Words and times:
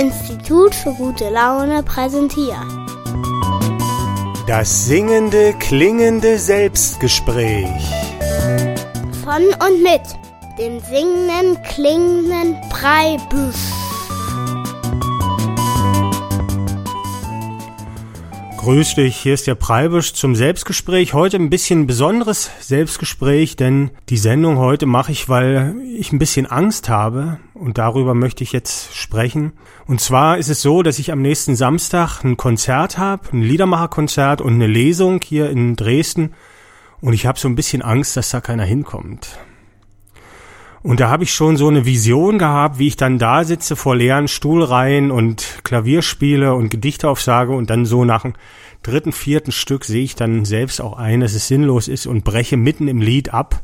Institut 0.00 0.74
für 0.74 0.94
gute 0.94 1.28
Laune 1.28 1.82
präsentiert. 1.82 2.56
Das 4.46 4.86
singende, 4.86 5.52
klingende 5.58 6.38
Selbstgespräch. 6.38 7.68
Von 9.22 9.44
und 9.68 9.82
mit 9.82 10.00
dem 10.58 10.80
singenden, 10.80 11.62
klingenden 11.64 12.56
Breibüsch. 12.70 13.79
Grüß 18.60 18.96
dich, 18.96 19.16
hier 19.16 19.32
ist 19.32 19.46
der 19.46 19.54
Preibisch 19.54 20.12
zum 20.12 20.34
Selbstgespräch. 20.34 21.14
Heute 21.14 21.38
ein 21.38 21.48
bisschen 21.48 21.86
besonderes 21.86 22.50
Selbstgespräch, 22.60 23.56
denn 23.56 23.90
die 24.10 24.18
Sendung 24.18 24.58
heute 24.58 24.84
mache 24.84 25.12
ich, 25.12 25.30
weil 25.30 25.76
ich 25.96 26.12
ein 26.12 26.18
bisschen 26.18 26.44
Angst 26.44 26.90
habe 26.90 27.40
und 27.54 27.78
darüber 27.78 28.12
möchte 28.12 28.44
ich 28.44 28.52
jetzt 28.52 28.94
sprechen. 28.94 29.52
Und 29.86 30.02
zwar 30.02 30.36
ist 30.36 30.50
es 30.50 30.60
so, 30.60 30.82
dass 30.82 30.98
ich 30.98 31.10
am 31.10 31.22
nächsten 31.22 31.56
Samstag 31.56 32.22
ein 32.22 32.36
Konzert 32.36 32.98
habe, 32.98 33.30
ein 33.32 33.40
Liedermacherkonzert 33.40 34.42
und 34.42 34.52
eine 34.52 34.66
Lesung 34.66 35.22
hier 35.24 35.48
in 35.48 35.74
Dresden 35.74 36.34
und 37.00 37.14
ich 37.14 37.24
habe 37.24 37.38
so 37.38 37.48
ein 37.48 37.56
bisschen 37.56 37.80
Angst, 37.80 38.14
dass 38.18 38.28
da 38.28 38.42
keiner 38.42 38.64
hinkommt. 38.64 39.38
Und 40.82 41.00
da 41.00 41.10
habe 41.10 41.24
ich 41.24 41.34
schon 41.34 41.56
so 41.56 41.68
eine 41.68 41.84
Vision 41.84 42.38
gehabt, 42.38 42.78
wie 42.78 42.86
ich 42.86 42.96
dann 42.96 43.18
da 43.18 43.44
sitze 43.44 43.76
vor 43.76 43.96
leeren 43.96 44.28
Stuhlreihen 44.28 45.10
und 45.10 45.60
Klavier 45.62 46.00
spiele 46.00 46.54
und 46.54 46.70
Gedichte 46.70 47.08
aufsage 47.08 47.52
und 47.52 47.68
dann 47.68 47.84
so 47.84 48.04
nach 48.04 48.22
dem 48.22 48.32
dritten, 48.82 49.12
vierten 49.12 49.52
Stück 49.52 49.84
sehe 49.84 50.04
ich 50.04 50.14
dann 50.14 50.46
selbst 50.46 50.80
auch 50.80 50.96
ein, 50.96 51.20
dass 51.20 51.34
es 51.34 51.48
sinnlos 51.48 51.86
ist 51.86 52.06
und 52.06 52.24
breche 52.24 52.56
mitten 52.56 52.88
im 52.88 53.02
Lied 53.02 53.34
ab. 53.34 53.62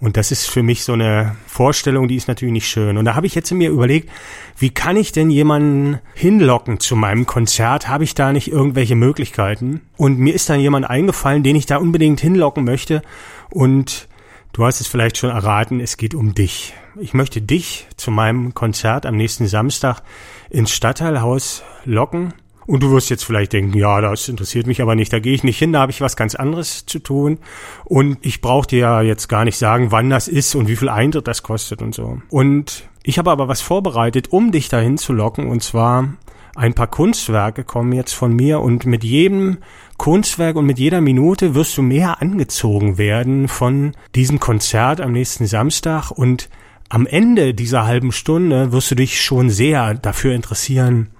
Und 0.00 0.18
das 0.18 0.32
ist 0.32 0.50
für 0.50 0.62
mich 0.62 0.84
so 0.84 0.92
eine 0.92 1.34
Vorstellung, 1.46 2.08
die 2.08 2.16
ist 2.16 2.28
natürlich 2.28 2.52
nicht 2.52 2.68
schön. 2.68 2.98
Und 2.98 3.06
da 3.06 3.14
habe 3.14 3.26
ich 3.26 3.34
jetzt 3.34 3.50
mir 3.52 3.70
überlegt, 3.70 4.10
wie 4.58 4.68
kann 4.68 4.98
ich 4.98 5.12
denn 5.12 5.30
jemanden 5.30 5.98
hinlocken 6.12 6.78
zu 6.78 6.94
meinem 6.94 7.24
Konzert? 7.24 7.88
Habe 7.88 8.04
ich 8.04 8.14
da 8.14 8.34
nicht 8.34 8.52
irgendwelche 8.52 8.96
Möglichkeiten? 8.96 9.80
Und 9.96 10.18
mir 10.18 10.34
ist 10.34 10.50
dann 10.50 10.60
jemand 10.60 10.90
eingefallen, 10.90 11.42
den 11.42 11.56
ich 11.56 11.64
da 11.64 11.78
unbedingt 11.78 12.20
hinlocken 12.20 12.64
möchte. 12.64 13.00
Und 13.48 14.08
Du 14.54 14.64
hast 14.64 14.80
es 14.80 14.86
vielleicht 14.86 15.18
schon 15.18 15.30
erraten, 15.30 15.80
es 15.80 15.96
geht 15.96 16.14
um 16.14 16.32
dich. 16.32 16.74
Ich 17.00 17.12
möchte 17.12 17.42
dich 17.42 17.88
zu 17.96 18.12
meinem 18.12 18.54
Konzert 18.54 19.04
am 19.04 19.16
nächsten 19.16 19.48
Samstag 19.48 20.00
ins 20.48 20.70
Stadtteilhaus 20.70 21.64
locken. 21.84 22.34
Und 22.64 22.84
du 22.84 22.92
wirst 22.92 23.10
jetzt 23.10 23.24
vielleicht 23.24 23.52
denken, 23.52 23.76
ja, 23.76 24.00
das 24.00 24.28
interessiert 24.28 24.68
mich 24.68 24.80
aber 24.80 24.94
nicht, 24.94 25.12
da 25.12 25.18
gehe 25.18 25.34
ich 25.34 25.42
nicht 25.42 25.58
hin, 25.58 25.72
da 25.72 25.80
habe 25.80 25.90
ich 25.90 26.00
was 26.00 26.14
ganz 26.14 26.36
anderes 26.36 26.86
zu 26.86 27.00
tun. 27.00 27.38
Und 27.84 28.18
ich 28.22 28.40
brauche 28.40 28.68
dir 28.68 28.78
ja 28.78 29.02
jetzt 29.02 29.28
gar 29.28 29.44
nicht 29.44 29.58
sagen, 29.58 29.90
wann 29.90 30.08
das 30.08 30.28
ist 30.28 30.54
und 30.54 30.68
wie 30.68 30.76
viel 30.76 30.88
Eintritt 30.88 31.26
das 31.26 31.42
kostet 31.42 31.82
und 31.82 31.92
so. 31.92 32.22
Und 32.30 32.88
ich 33.02 33.18
habe 33.18 33.32
aber 33.32 33.48
was 33.48 33.60
vorbereitet, 33.60 34.28
um 34.30 34.52
dich 34.52 34.68
dahin 34.68 34.98
zu 34.98 35.12
locken. 35.12 35.48
Und 35.48 35.64
zwar 35.64 36.14
ein 36.54 36.74
paar 36.74 36.86
Kunstwerke 36.86 37.64
kommen 37.64 37.92
jetzt 37.92 38.12
von 38.12 38.32
mir 38.32 38.60
und 38.60 38.86
mit 38.86 39.02
jedem 39.02 39.58
Kunstwerk 39.96 40.56
und 40.56 40.66
mit 40.66 40.78
jeder 40.78 41.00
Minute 41.00 41.54
wirst 41.54 41.76
du 41.76 41.82
mehr 41.82 42.22
angezogen 42.22 42.96
werden 42.96 43.48
von 43.48 43.92
diesem 44.14 44.40
Konzert 44.40 45.00
am 45.00 45.12
nächsten 45.12 45.46
Samstag 45.46 46.10
und 46.10 46.48
am 46.88 47.06
Ende 47.06 47.54
dieser 47.54 47.86
halben 47.86 48.12
Stunde 48.12 48.72
wirst 48.72 48.90
du 48.90 48.94
dich 48.94 49.20
schon 49.22 49.50
sehr 49.50 49.94
dafür 49.94 50.34
interessieren, 50.34 51.10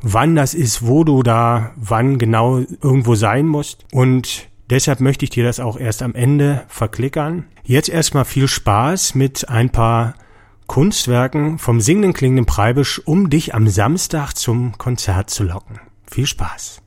wann 0.00 0.34
das 0.34 0.54
ist, 0.54 0.86
wo 0.86 1.04
du 1.04 1.22
da, 1.22 1.72
wann 1.76 2.18
genau 2.18 2.60
irgendwo 2.82 3.14
sein 3.14 3.46
musst 3.46 3.84
und 3.92 4.48
deshalb 4.70 5.00
möchte 5.00 5.24
ich 5.24 5.30
dir 5.30 5.44
das 5.44 5.60
auch 5.60 5.78
erst 5.78 6.02
am 6.02 6.14
Ende 6.14 6.62
verklickern. 6.68 7.44
Jetzt 7.64 7.90
erstmal 7.90 8.24
viel 8.24 8.48
Spaß 8.48 9.14
mit 9.14 9.48
ein 9.48 9.70
paar 9.70 10.14
Kunstwerken 10.70 11.58
vom 11.58 11.80
singenden 11.80 12.12
klingenden 12.12 12.46
Preibisch, 12.46 13.04
um 13.04 13.28
dich 13.28 13.56
am 13.56 13.66
Samstag 13.66 14.34
zum 14.34 14.78
Konzert 14.78 15.28
zu 15.28 15.42
locken. 15.42 15.80
Viel 16.08 16.26
Spaß! 16.26 16.80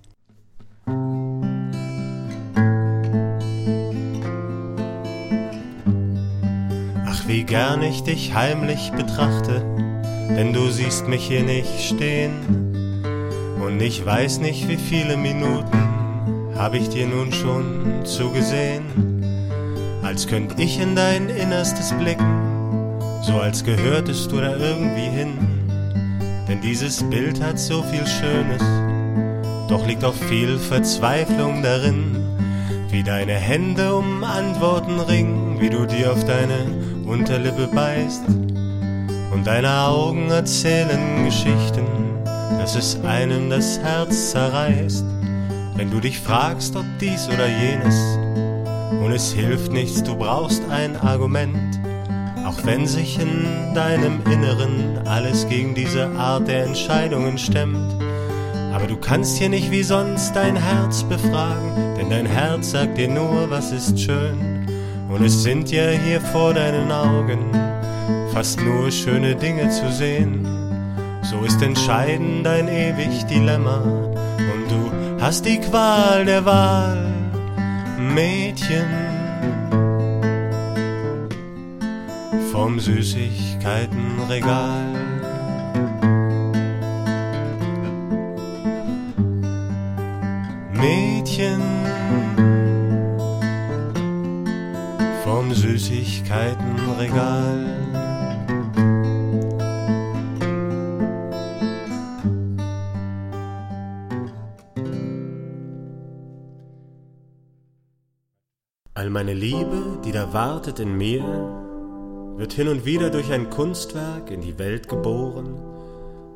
Ach, 7.06 7.28
wie 7.28 7.44
gern 7.44 7.82
ich 7.82 8.04
dich 8.04 8.34
heimlich 8.34 8.94
betrachte, 8.94 9.66
denn 10.30 10.54
du 10.54 10.70
siehst 10.70 11.10
mich 11.10 11.28
hier 11.28 11.44
nicht 11.44 11.82
stehen. 11.82 13.04
Und 13.62 13.82
ich 13.82 14.06
weiß 14.06 14.40
nicht, 14.40 14.70
wie 14.70 14.78
viele 14.78 15.18
Minuten 15.18 16.54
hab 16.56 16.74
ich 16.74 16.88
dir 16.88 17.06
nun 17.06 17.34
schon 17.34 18.06
zugesehen. 18.06 18.86
Als 20.04 20.26
könnt 20.26 20.58
ich 20.58 20.80
in 20.80 20.96
dein 20.96 21.28
Innerstes 21.28 21.92
blicken, 21.92 22.53
so 23.24 23.40
als 23.40 23.64
gehörtest 23.64 24.32
du 24.32 24.38
da 24.38 24.56
irgendwie 24.56 25.10
hin. 25.10 25.38
Denn 26.48 26.62
dieses 26.62 27.02
Bild 27.10 27.42
hat 27.42 27.58
so 27.58 27.82
viel 27.84 28.06
Schönes 28.06 28.62
doch 29.74 29.88
liegt 29.88 30.04
auch 30.04 30.14
viel 30.14 30.60
Verzweiflung 30.60 31.64
darin, 31.64 32.16
wie 32.90 33.02
deine 33.02 33.34
Hände 33.34 33.96
um 33.96 34.24
Antworten 34.24 35.00
ringen, 35.00 35.60
wie 35.60 35.70
du 35.70 35.88
dir 35.88 36.12
auf 36.12 36.24
deine 36.26 36.66
Unterlippe 37.06 37.68
beißt. 37.74 38.24
Und 39.32 39.48
deine 39.48 39.72
Augen 39.82 40.30
erzählen 40.30 41.26
Geschichten, 41.26 41.86
dass 42.26 42.76
es 42.76 43.00
einem 43.04 43.50
das 43.50 43.80
Herz 43.80 44.32
zerreißt, 44.32 45.06
wenn 45.76 45.90
du 45.90 46.00
dich 46.00 46.20
fragst, 46.20 46.76
ob 46.76 46.86
dies 47.00 47.28
oder 47.28 47.48
jenes. 47.48 47.96
Und 49.04 49.12
es 49.12 49.32
hilft 49.32 49.72
nichts, 49.72 50.04
du 50.04 50.16
brauchst 50.16 50.62
ein 50.70 50.98
Argument, 50.98 51.80
auch 52.46 52.64
wenn 52.64 52.88
sich 52.88 53.20
in 53.20 53.74
deinem 53.74 54.22
Inneren 54.26 55.00
alles 55.06 55.48
gegen 55.48 55.76
diese 55.76 56.08
Art 56.18 56.48
der 56.48 56.66
Entscheidungen 56.66 57.38
stemmt. 57.38 57.94
Aber 58.74 58.88
du 58.88 58.98
kannst 58.98 59.38
hier 59.38 59.50
nicht 59.50 59.72
wie 59.72 59.84
sonst 59.84 60.36
dein 60.36 60.56
Herz 60.56 61.04
befragen, 61.04 61.96
denn 61.98 62.10
dein 62.10 62.26
Herz 62.26 62.72
sagt 62.72 62.98
dir 62.98 63.08
nur, 63.08 63.50
was 63.50 63.72
ist 63.72 64.00
schön. 64.00 64.68
Und 65.10 65.24
es 65.24 65.44
sind 65.44 65.72
ja 65.72 65.90
hier 65.90 66.20
vor 66.20 66.54
deinen 66.54 66.92
Augen 66.92 67.52
fast 68.34 68.60
nur 68.60 68.90
schöne 68.92 69.36
Dinge 69.36 69.70
zu 69.70 69.92
sehen. 69.92 70.44
So 71.22 71.46
ist 71.46 71.62
entscheidend 71.62 72.46
dein 72.46 72.68
ewig 72.68 73.24
Dilemma 73.26 73.78
und 73.78 74.70
du 74.70 74.92
hast 75.22 75.46
die 75.46 75.60
Qual 75.60 76.26
der 76.26 76.44
Wahl, 76.44 77.06
Mädchen. 78.00 79.03
Vom 82.64 82.80
Süßigkeitenregal. 82.80 84.94
Mädchen 90.72 91.60
vom 95.26 95.54
Süßigkeitenregal. 95.54 97.66
All 108.94 109.10
meine 109.10 109.34
Liebe, 109.34 110.00
die 110.06 110.14
da 110.14 110.32
wartet 110.32 110.80
in 110.80 110.96
mir, 110.96 111.63
wird 112.38 112.54
hin 112.54 112.68
und 112.68 112.86
wieder 112.86 113.10
durch 113.10 113.32
ein 113.32 113.50
Kunstwerk 113.50 114.32
in 114.32 114.42
die 114.42 114.58
Welt 114.58 114.88
geboren. 114.88 115.60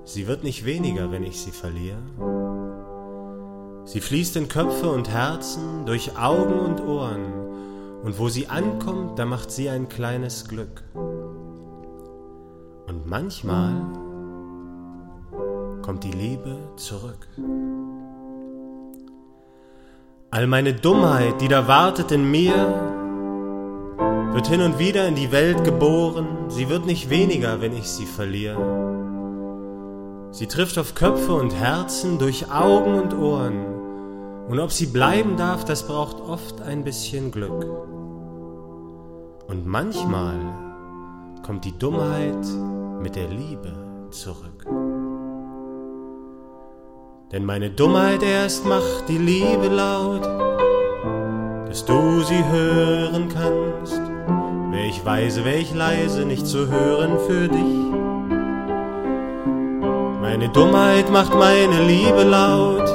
Sie 0.05 0.27
wird 0.27 0.43
nicht 0.43 0.65
weniger, 0.65 1.11
wenn 1.11 1.23
ich 1.23 1.41
sie 1.41 1.51
verliere. 1.51 1.97
Sie 3.85 4.01
fließt 4.01 4.35
in 4.35 4.47
Köpfe 4.47 4.89
und 4.89 5.09
Herzen, 5.09 5.85
durch 5.85 6.17
Augen 6.17 6.59
und 6.59 6.81
Ohren, 6.81 7.23
und 8.03 8.19
wo 8.19 8.29
sie 8.29 8.47
ankommt, 8.47 9.17
da 9.17 9.25
macht 9.25 9.49
sie 9.49 9.69
ein 9.69 9.89
kleines 9.89 10.47
Glück. 10.47 10.83
Und 12.87 13.05
manchmal 13.05 13.73
kommt 15.81 16.03
die 16.03 16.11
Liebe 16.11 16.57
zurück. 16.75 17.27
All 20.29 20.47
meine 20.47 20.73
Dummheit, 20.73 21.39
die 21.41 21.47
da 21.47 21.67
wartet 21.67 22.11
in 22.11 22.29
mir, 22.29 22.96
wird 24.37 24.49
hin 24.49 24.61
und 24.61 24.77
wieder 24.77 25.07
in 25.07 25.15
die 25.15 25.31
Welt 25.31 25.63
geboren, 25.63 26.27
sie 26.49 26.69
wird 26.69 26.85
nicht 26.85 27.09
weniger, 27.09 27.59
wenn 27.59 27.75
ich 27.75 27.89
sie 27.89 28.05
verliere. 28.05 28.61
Sie 30.29 30.45
trifft 30.45 30.77
auf 30.77 30.93
Köpfe 30.93 31.33
und 31.33 31.55
Herzen, 31.55 32.19
durch 32.19 32.51
Augen 32.51 33.01
und 33.01 33.15
Ohren, 33.15 33.65
und 34.47 34.59
ob 34.59 34.71
sie 34.71 34.85
bleiben 34.85 35.37
darf, 35.37 35.65
das 35.65 35.87
braucht 35.87 36.21
oft 36.21 36.61
ein 36.61 36.83
bisschen 36.83 37.31
Glück. 37.31 37.65
Und 39.47 39.65
manchmal 39.65 40.35
kommt 41.43 41.65
die 41.65 41.75
Dummheit 41.75 42.45
mit 43.01 43.15
der 43.15 43.29
Liebe 43.29 43.73
zurück. 44.11 44.67
Denn 47.31 47.43
meine 47.43 47.71
Dummheit 47.71 48.21
erst 48.21 48.67
macht 48.67 49.09
die 49.09 49.17
Liebe 49.17 49.67
laut, 49.67 50.21
dass 51.67 51.83
du 51.83 52.21
sie 52.21 52.45
hören 52.45 53.29
kannst. 53.29 54.16
Wär 54.77 54.85
ich 54.85 55.03
weise, 55.03 55.43
wär 55.43 55.57
ich 55.57 55.73
leise, 55.73 56.23
nicht 56.23 56.45
zu 56.45 56.67
hören 56.67 57.17
für 57.25 57.47
dich 57.47 57.75
Meine 60.21 60.49
Dummheit 60.49 61.11
macht 61.11 61.33
meine 61.33 61.81
Liebe 61.87 62.21
laut, 62.21 62.87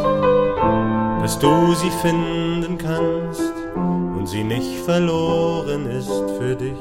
dass 1.21 1.41
du 1.41 1.75
sie 1.75 1.91
finden 2.01 2.79
kannst 2.79 3.53
und 4.17 4.29
sie 4.29 4.45
nicht 4.45 4.79
verloren 4.85 5.87
ist 5.91 6.31
für 6.39 6.55
dich. 6.55 6.79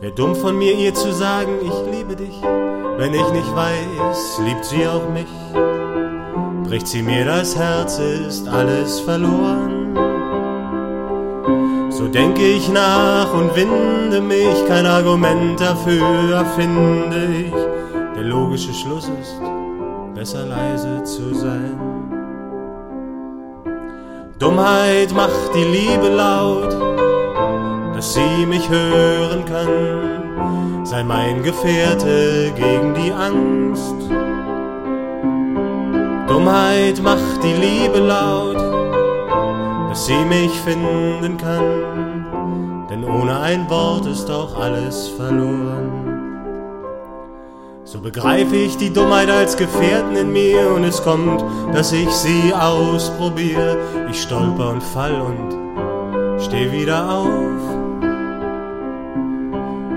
Wär 0.00 0.12
dumm 0.12 0.36
von 0.36 0.56
mir 0.56 0.74
ihr 0.74 0.94
zu 0.94 1.12
sagen, 1.12 1.50
ich 1.62 1.96
liebe 1.96 2.14
dich, 2.14 2.40
wenn 2.96 3.12
ich 3.12 3.28
nicht 3.32 3.56
weiß, 3.56 4.40
liebt 4.46 4.64
sie 4.64 4.86
auch 4.86 5.08
mich. 5.08 5.34
Bricht 6.68 6.86
sie 6.86 7.02
mir 7.02 7.24
das 7.24 7.56
Herz, 7.56 7.98
ist 7.98 8.46
alles 8.46 9.00
verloren. 9.00 9.77
So 11.98 12.06
denke 12.06 12.46
ich 12.46 12.68
nach 12.68 13.34
und 13.34 13.56
winde 13.56 14.20
mich, 14.20 14.64
kein 14.68 14.86
Argument 14.86 15.60
dafür 15.60 16.32
erfinde 16.32 17.26
ich. 17.40 17.52
Der 18.14 18.22
logische 18.22 18.72
Schluss 18.72 19.10
ist, 19.20 19.40
besser 20.14 20.46
leise 20.46 21.02
zu 21.02 21.34
sein. 21.34 21.76
Dummheit 24.38 25.12
macht 25.12 25.52
die 25.56 25.64
Liebe 25.64 26.08
laut, 26.10 26.72
dass 27.96 28.14
sie 28.14 28.46
mich 28.46 28.68
hören 28.70 29.44
kann. 29.44 30.84
Sei 30.86 31.02
mein 31.02 31.42
Gefährte 31.42 32.52
gegen 32.54 32.94
die 32.94 33.10
Angst. 33.10 33.96
Dummheit 36.28 37.02
macht 37.02 37.42
die 37.42 37.54
Liebe 37.54 37.98
laut, 37.98 38.67
sie 40.06 40.24
mich 40.24 40.52
finden 40.60 41.36
kann. 41.36 42.86
Denn 42.90 43.04
ohne 43.04 43.40
ein 43.40 43.68
Wort 43.68 44.06
ist 44.06 44.30
auch 44.30 44.58
alles 44.58 45.08
verloren. 45.08 46.08
So 47.84 48.00
begreife 48.00 48.54
ich 48.54 48.76
die 48.76 48.92
Dummheit 48.92 49.30
als 49.30 49.56
Gefährten 49.56 50.14
in 50.14 50.32
mir 50.32 50.70
und 50.74 50.84
es 50.84 51.02
kommt, 51.02 51.42
dass 51.72 51.92
ich 51.92 52.10
sie 52.10 52.52
ausprobiere. 52.52 53.78
Ich 54.10 54.20
stolper 54.22 54.70
und 54.70 54.82
fall 54.82 55.20
und 55.20 56.40
steh 56.40 56.70
wieder 56.70 57.10
auf. 57.10 57.78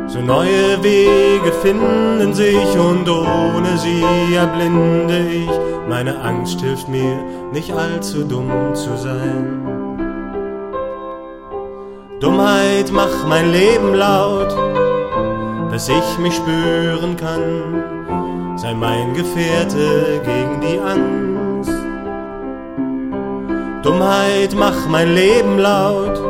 So 0.08 0.20
neue 0.20 0.82
Wege 0.84 1.52
finden 1.62 2.34
sich 2.34 2.78
und 2.78 3.10
ohne 3.10 3.78
sie 3.78 4.36
erblinde 4.36 5.20
ich. 5.30 5.50
Meine 5.88 6.20
Angst 6.22 6.62
hilft 6.62 6.88
mir, 6.88 7.24
nicht 7.52 7.74
allzu 7.74 8.24
dumm 8.24 8.74
zu 8.74 8.98
sein. 8.98 9.81
Dummheit 12.22 12.92
macht 12.92 13.28
mein 13.28 13.52
Leben 13.52 13.94
laut 13.96 14.56
dass 15.72 15.88
ich 15.88 16.20
mich 16.20 16.36
spüren 16.36 17.16
kann, 17.16 18.58
sei 18.58 18.74
mein 18.74 19.14
Gefährte 19.14 20.22
gegen 20.24 20.60
die 20.60 20.80
Angst. 20.80 21.72
Dummheit 23.82 24.54
mach 24.54 24.88
mein 24.90 25.16
Leben 25.16 25.58
laut, 25.58 26.22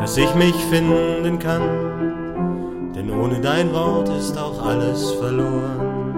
dass 0.00 0.16
ich 0.16 0.32
mich 0.36 0.54
finden 0.70 1.40
kann, 1.40 2.92
denn 2.94 3.10
ohne 3.10 3.40
dein 3.40 3.72
Wort 3.74 4.08
ist 4.10 4.38
auch 4.38 4.64
alles 4.64 5.10
verloren. 5.14 6.14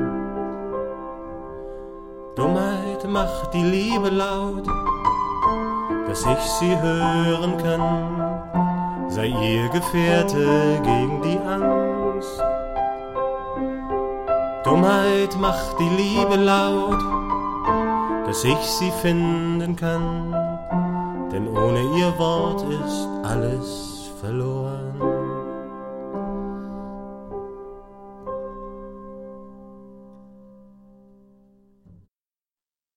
Dummheit 2.36 3.08
macht 3.08 3.54
die 3.54 3.64
Liebe 3.64 4.10
laut, 4.10 4.66
dass 6.06 6.26
ich 6.26 6.44
sie 6.60 6.78
hören 6.78 7.56
kann, 7.56 8.21
sei 9.14 9.26
ihr 9.26 9.68
Gefährte 9.68 10.80
gegen 10.82 11.20
die 11.20 11.38
Angst. 11.38 12.40
Dummheit 14.64 15.38
macht 15.38 15.78
die 15.78 15.90
Liebe 16.02 16.36
laut, 16.36 16.98
dass 18.26 18.42
ich 18.42 18.56
sie 18.56 18.90
finden 19.02 19.76
kann, 19.76 20.32
denn 21.30 21.46
ohne 21.46 21.82
ihr 21.98 22.18
Wort 22.18 22.62
ist 22.62 23.06
alles 23.22 24.10
verloren. 24.18 24.94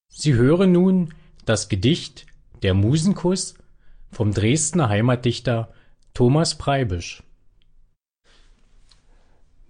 Sie 0.07 0.33
hören 0.33 0.71
nun 0.71 1.13
das 1.45 1.67
Gedicht 1.67 2.25
Der 2.63 2.73
Musenkuss 2.73 3.55
vom 4.11 4.33
Dresdner 4.33 4.87
Heimatdichter 4.87 5.73
Thomas 6.15 6.55
Preibisch. 6.55 7.23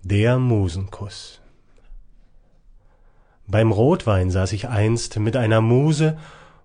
Der 0.03 0.37
Musenkuss. 0.37 1.41
Beim 3.47 3.71
Rotwein 3.71 4.29
saß 4.29 4.53
ich 4.53 4.69
einst 4.69 5.17
mit 5.17 5.37
einer 5.37 5.61
Muse, 5.61 6.19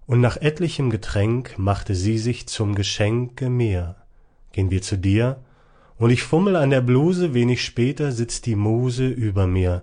und 0.06 0.20
nach 0.20 0.36
etlichem 0.36 0.90
Getränk 0.90 1.54
machte 1.56 1.94
sie 1.94 2.18
sich 2.18 2.46
zum 2.46 2.74
Geschenke 2.74 3.48
mir. 3.48 3.96
Gehn 4.52 4.70
wir 4.70 4.82
zu 4.82 4.98
dir, 4.98 5.40
und 5.96 6.10
ich 6.10 6.24
fummel 6.24 6.56
an 6.56 6.68
der 6.68 6.82
Bluse, 6.82 7.32
wenig 7.32 7.64
später 7.64 8.12
sitzt 8.12 8.44
die 8.44 8.56
Muse 8.56 9.08
über 9.08 9.46
mir, 9.46 9.82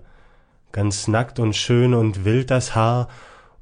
ganz 0.70 1.08
nackt 1.08 1.40
und 1.40 1.56
schön 1.56 1.92
und 1.92 2.24
wild 2.24 2.52
das 2.52 2.76
Haar, 2.76 3.08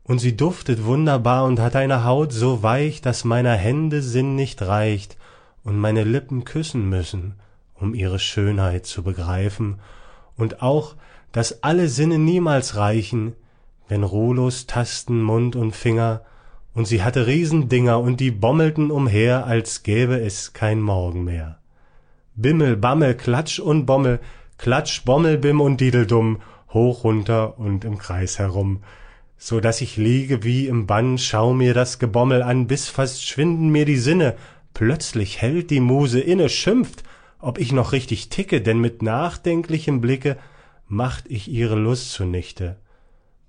und 0.02 0.18
sie 0.18 0.36
duftet 0.36 0.84
wunderbar 0.84 1.46
und 1.46 1.60
hat 1.60 1.76
eine 1.76 2.04
Haut 2.04 2.30
so 2.30 2.62
weich, 2.62 3.00
dass 3.00 3.24
meiner 3.24 3.54
Hände 3.54 4.02
Sinn 4.02 4.36
nicht 4.36 4.60
reicht 4.60 5.16
und 5.66 5.78
meine 5.78 6.04
Lippen 6.04 6.44
küssen 6.44 6.88
müssen 6.88 7.34
um 7.78 7.94
ihre 7.94 8.18
Schönheit 8.18 8.86
zu 8.86 9.02
begreifen, 9.02 9.78
und 10.36 10.62
auch, 10.62 10.96
dass 11.32 11.62
alle 11.62 11.88
Sinne 11.88 12.18
niemals 12.18 12.76
reichen, 12.76 13.34
wenn 13.88 14.02
ruhlos 14.02 14.66
tasten 14.66 15.22
Mund 15.22 15.56
und 15.56 15.74
Finger, 15.74 16.22
und 16.74 16.86
sie 16.86 17.02
hatte 17.02 17.26
Riesendinger, 17.26 18.00
und 18.00 18.20
die 18.20 18.30
bommelten 18.30 18.90
umher, 18.90 19.46
als 19.46 19.82
gäbe 19.82 20.20
es 20.20 20.52
kein 20.52 20.80
Morgen 20.80 21.24
mehr. 21.24 21.58
Bimmel, 22.34 22.76
Bammel, 22.76 23.14
Klatsch 23.14 23.58
und 23.58 23.86
Bommel, 23.86 24.20
Klatsch, 24.58 25.04
Bommel, 25.04 25.38
Bim 25.38 25.60
und 25.60 25.80
Dideldumm, 25.80 26.42
hoch 26.70 27.04
runter 27.04 27.58
und 27.58 27.84
im 27.84 27.96
Kreis 27.96 28.38
herum, 28.38 28.82
so 29.38 29.60
dass 29.60 29.80
ich 29.80 29.96
liege 29.96 30.44
wie 30.44 30.66
im 30.66 30.86
Bann, 30.86 31.18
schau 31.18 31.52
mir 31.52 31.72
das 31.72 31.98
Gebommel 31.98 32.42
an, 32.42 32.66
bis 32.66 32.88
fast 32.88 33.26
schwinden 33.26 33.68
mir 33.68 33.84
die 33.84 33.96
Sinne, 33.96 34.36
plötzlich 34.76 35.40
hält 35.40 35.70
die 35.70 35.80
Muse 35.80 36.20
inne, 36.20 36.50
schimpft, 36.50 37.02
ob 37.40 37.56
ich 37.56 37.72
noch 37.72 37.92
richtig 37.92 38.28
ticke, 38.28 38.60
denn 38.60 38.78
mit 38.78 39.00
nachdenklichem 39.00 40.02
Blicke 40.02 40.36
macht 40.86 41.24
ich 41.28 41.48
ihre 41.48 41.76
Lust 41.76 42.12
zunichte. 42.12 42.76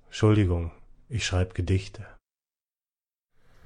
Entschuldigung, 0.06 0.70
ich 1.10 1.26
schreib 1.26 1.54
Gedichte. 1.54 2.06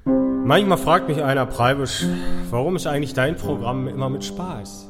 Manchmal 0.04 0.76
fragt 0.76 1.08
mich 1.08 1.22
einer 1.22 1.46
Preibisch, 1.46 2.04
warum 2.50 2.74
ist 2.74 2.88
eigentlich 2.88 3.14
dein 3.14 3.36
Programm 3.36 3.86
immer 3.86 4.10
mit 4.10 4.24
Spaß? 4.24 4.88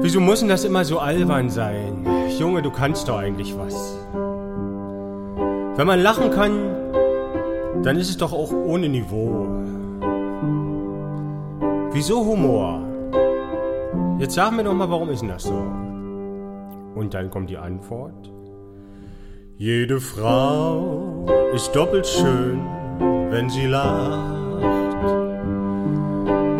Wieso 0.00 0.20
muss 0.20 0.40
denn 0.40 0.48
das 0.48 0.64
immer 0.64 0.86
so 0.86 0.98
albern 0.98 1.50
sein? 1.50 2.06
Junge, 2.38 2.62
du 2.62 2.70
kannst 2.70 3.06
doch 3.06 3.18
eigentlich 3.18 3.54
was. 3.54 3.98
Wenn 5.76 5.86
man 5.86 6.00
lachen 6.00 6.30
kann, 6.30 7.82
dann 7.82 7.98
ist 7.98 8.08
es 8.08 8.16
doch 8.16 8.32
auch 8.32 8.50
ohne 8.50 8.88
Niveau. 8.88 9.77
Wieso 11.92 12.24
Humor? 12.24 12.80
Jetzt 14.18 14.34
sag 14.34 14.52
mir 14.52 14.64
doch 14.64 14.74
mal, 14.74 14.90
warum 14.90 15.08
ist 15.10 15.22
denn 15.22 15.30
das 15.30 15.44
so? 15.44 15.64
Und 16.94 17.14
dann 17.14 17.30
kommt 17.30 17.48
die 17.48 17.56
Antwort. 17.56 18.30
Jede 19.56 19.98
Frau 19.98 21.26
ist 21.54 21.74
doppelt 21.74 22.06
schön, 22.06 22.60
wenn 23.30 23.48
sie 23.48 23.66
lacht. 23.66 24.36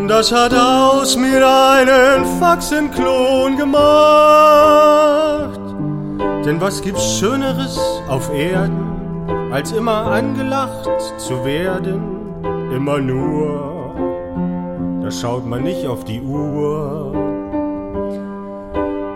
Das 0.08 0.32
hat 0.32 0.54
aus 0.54 1.16
mir 1.18 1.46
einen 1.46 2.24
Faxenklon 2.40 3.58
gemacht. 3.58 3.78
Denn 6.46 6.58
was 6.60 6.80
gibt's 6.80 7.18
Schöneres 7.18 7.78
auf 8.08 8.32
Erden, 8.32 9.52
als 9.52 9.72
immer 9.72 10.06
angelacht 10.06 10.88
zu 11.18 11.44
werden? 11.44 12.00
Immer 12.74 12.98
nur, 12.98 13.77
da 15.08 15.12
schaut 15.12 15.46
man 15.46 15.62
nicht 15.62 15.86
auf 15.86 16.04
die 16.04 16.20
Uhr 16.20 17.12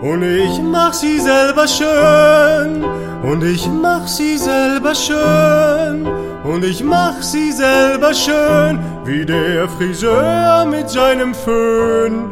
und 0.01 0.23
ich 0.23 0.59
mach 0.59 0.91
sie 0.91 1.19
selber 1.19 1.67
schön. 1.67 2.83
Und 3.23 3.43
ich 3.43 3.67
mach 3.67 4.05
sie 4.07 4.37
selber 4.37 4.95
schön. 4.95 6.07
Und 6.43 6.65
ich 6.65 6.83
mach 6.83 7.21
sie 7.21 7.51
selber 7.51 8.13
schön. 8.13 8.79
Wie 9.05 9.25
der 9.25 9.69
Friseur 9.69 10.65
mit 10.65 10.89
seinem 10.89 11.33
Föhn. 11.33 12.25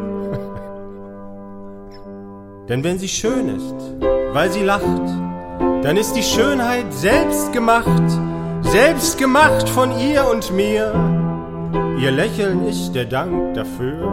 Denn 2.67 2.83
wenn 2.83 2.97
sie 2.99 3.07
schön 3.07 3.47
ist, 3.55 3.75
weil 4.33 4.51
sie 4.51 4.63
lacht, 4.63 5.07
dann 5.83 5.97
ist 5.97 6.13
die 6.13 6.23
Schönheit 6.23 6.91
selbst 6.91 7.53
gemacht. 7.53 8.09
Selbst 8.63 9.17
gemacht 9.17 9.69
von 9.69 9.97
ihr 9.99 10.27
und 10.29 10.51
mir. 10.51 11.20
Ihr 12.01 12.09
Lächeln 12.09 12.65
ist 12.65 12.93
der 12.93 13.05
Dank 13.05 13.53
dafür. 13.53 14.07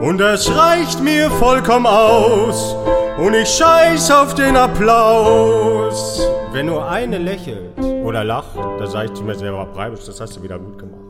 Und 0.00 0.20
es 0.20 0.48
reicht 0.48 1.00
mir 1.02 1.28
vollkommen 1.28 1.86
aus. 1.86 2.76
und 3.18 3.34
ich 3.34 3.48
scheiß 3.48 4.12
auf 4.12 4.36
den 4.36 4.56
Applaus. 4.56 6.22
Wenn 6.52 6.66
nur 6.66 6.88
eine 6.88 7.18
lächelt 7.18 7.76
oder 8.04 8.22
lacht, 8.22 8.56
da 8.78 8.86
sag 8.86 9.06
ich 9.06 9.14
zu 9.14 9.24
mir 9.24 9.34
selber, 9.34 9.66
Breibisch, 9.66 10.04
das 10.06 10.20
hast 10.20 10.36
du 10.36 10.42
wieder 10.44 10.56
gut 10.60 10.78
gemacht. 10.78 11.02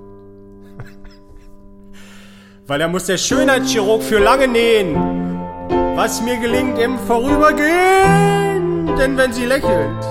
Weil 2.66 2.78
da 2.78 2.88
muss 2.88 3.04
der 3.04 3.18
Schönheitschirurg 3.18 4.02
für 4.02 4.20
lange 4.20 4.48
nähen, 4.48 4.96
was 5.96 6.22
mir 6.22 6.38
gelingt 6.38 6.78
im 6.78 6.98
Vorübergehen. 7.00 8.86
Denn 8.96 9.18
wenn 9.18 9.34
sie 9.34 9.44
lächelt, 9.44 10.02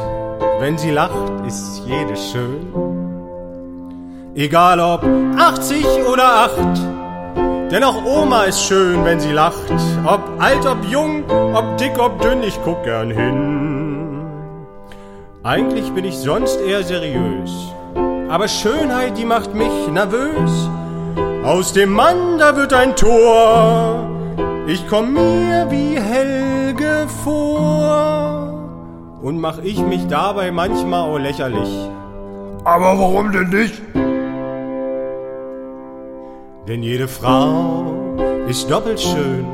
wenn 0.60 0.78
sie 0.78 0.92
lacht, 0.92 1.48
ist 1.48 1.82
jede 1.88 2.16
schön. 2.16 2.87
Egal 4.38 4.80
ob 4.80 5.04
80 5.36 5.84
oder 6.14 6.44
8, 6.44 7.72
denn 7.72 7.84
auch 7.84 8.06
Oma 8.06 8.44
ist 8.44 8.64
schön, 8.64 9.04
wenn 9.04 9.20
sie 9.20 9.32
lacht. 9.32 9.74
Ob 10.06 10.22
alt, 10.38 10.64
ob 10.68 10.78
jung, 10.88 11.24
ob 11.56 11.76
dick, 11.78 11.98
ob 11.98 12.22
dünn, 12.22 12.44
ich 12.44 12.60
guck 12.64 12.84
gern 12.84 13.10
hin. 13.10 14.28
Eigentlich 15.42 15.92
bin 15.92 16.06
ich 16.06 16.16
sonst 16.16 16.62
eher 16.62 16.84
seriös. 16.84 17.52
Aber 18.30 18.48
Schönheit, 18.48 19.18
die 19.18 19.26
macht 19.26 19.56
mich 19.56 19.88
nervös. 19.92 20.70
Aus 21.44 21.74
dem 21.74 21.94
Mann, 21.94 22.38
da 22.38 22.56
wird 22.56 22.74
ein 22.74 22.96
Tor. 22.96 24.08
Ich 24.68 24.88
komm 24.88 25.14
mir 25.14 25.66
wie 25.72 26.00
Helge 26.00 27.08
vor. 27.24 28.54
Und 29.20 29.42
mach 29.42 29.58
ich 29.64 29.80
mich 29.80 30.06
dabei 30.06 30.52
manchmal 30.52 31.10
auch 31.10 31.18
lächerlich. 31.18 31.90
Aber 32.64 33.00
warum 33.00 33.32
denn 33.32 33.50
nicht? 33.50 33.82
Denn 36.68 36.84
jede 36.84 37.08
Frau 37.08 37.96
ist 38.50 38.70
doppelt 38.70 39.00
schön, 39.00 39.48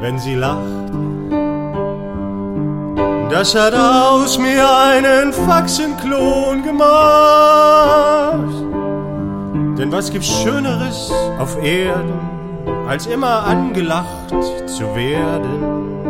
wenn 0.00 0.18
sie 0.18 0.34
lacht. 0.34 0.90
Das 3.30 3.54
hat 3.54 3.74
aus 3.74 4.38
mir 4.38 4.66
einen 4.68 5.32
Faxenklon 5.32 6.64
gemacht. 6.64 6.82
Denn 9.78 9.92
was 9.92 10.10
gibt's 10.10 10.28
Schöneres 10.42 11.12
auf 11.38 11.56
Erden, 11.62 12.18
als 12.88 13.06
immer 13.06 13.44
angelacht 13.44 14.34
zu 14.66 14.96
werden? 14.96 16.01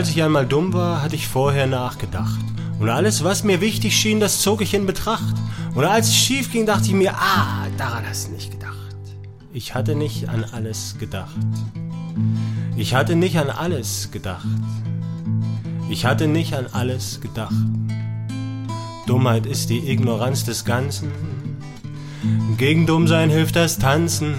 Als 0.00 0.08
ich 0.08 0.22
einmal 0.22 0.46
dumm 0.46 0.72
war, 0.72 1.02
hatte 1.02 1.14
ich 1.14 1.28
vorher 1.28 1.66
nachgedacht. 1.66 2.40
Und 2.78 2.88
alles, 2.88 3.22
was 3.22 3.44
mir 3.44 3.60
wichtig 3.60 3.94
schien, 3.94 4.18
das 4.18 4.40
zog 4.40 4.62
ich 4.62 4.72
in 4.72 4.86
Betracht. 4.86 5.34
Und 5.74 5.84
als 5.84 6.08
es 6.08 6.16
schief 6.16 6.50
ging, 6.50 6.64
dachte 6.64 6.86
ich 6.86 6.94
mir, 6.94 7.14
ah, 7.16 7.66
daran 7.76 8.04
hast 8.08 8.28
du 8.28 8.32
nicht 8.32 8.50
gedacht. 8.50 8.96
Ich 9.52 9.74
hatte 9.74 9.94
nicht 9.94 10.30
an 10.30 10.46
alles 10.52 10.96
gedacht. 10.98 11.36
Ich 12.78 12.94
hatte 12.94 13.14
nicht 13.14 13.36
an 13.36 13.50
alles 13.50 14.10
gedacht. 14.10 14.46
Ich 15.90 16.06
hatte 16.06 16.28
nicht 16.28 16.54
an 16.54 16.68
alles 16.72 17.20
gedacht. 17.20 17.52
Dummheit 19.06 19.44
ist 19.44 19.68
die 19.68 19.90
Ignoranz 19.90 20.44
des 20.44 20.64
Ganzen. 20.64 21.10
Gegen 22.56 22.86
Dummsein 22.86 23.28
hilft 23.28 23.54
das 23.54 23.76
Tanzen. 23.76 24.34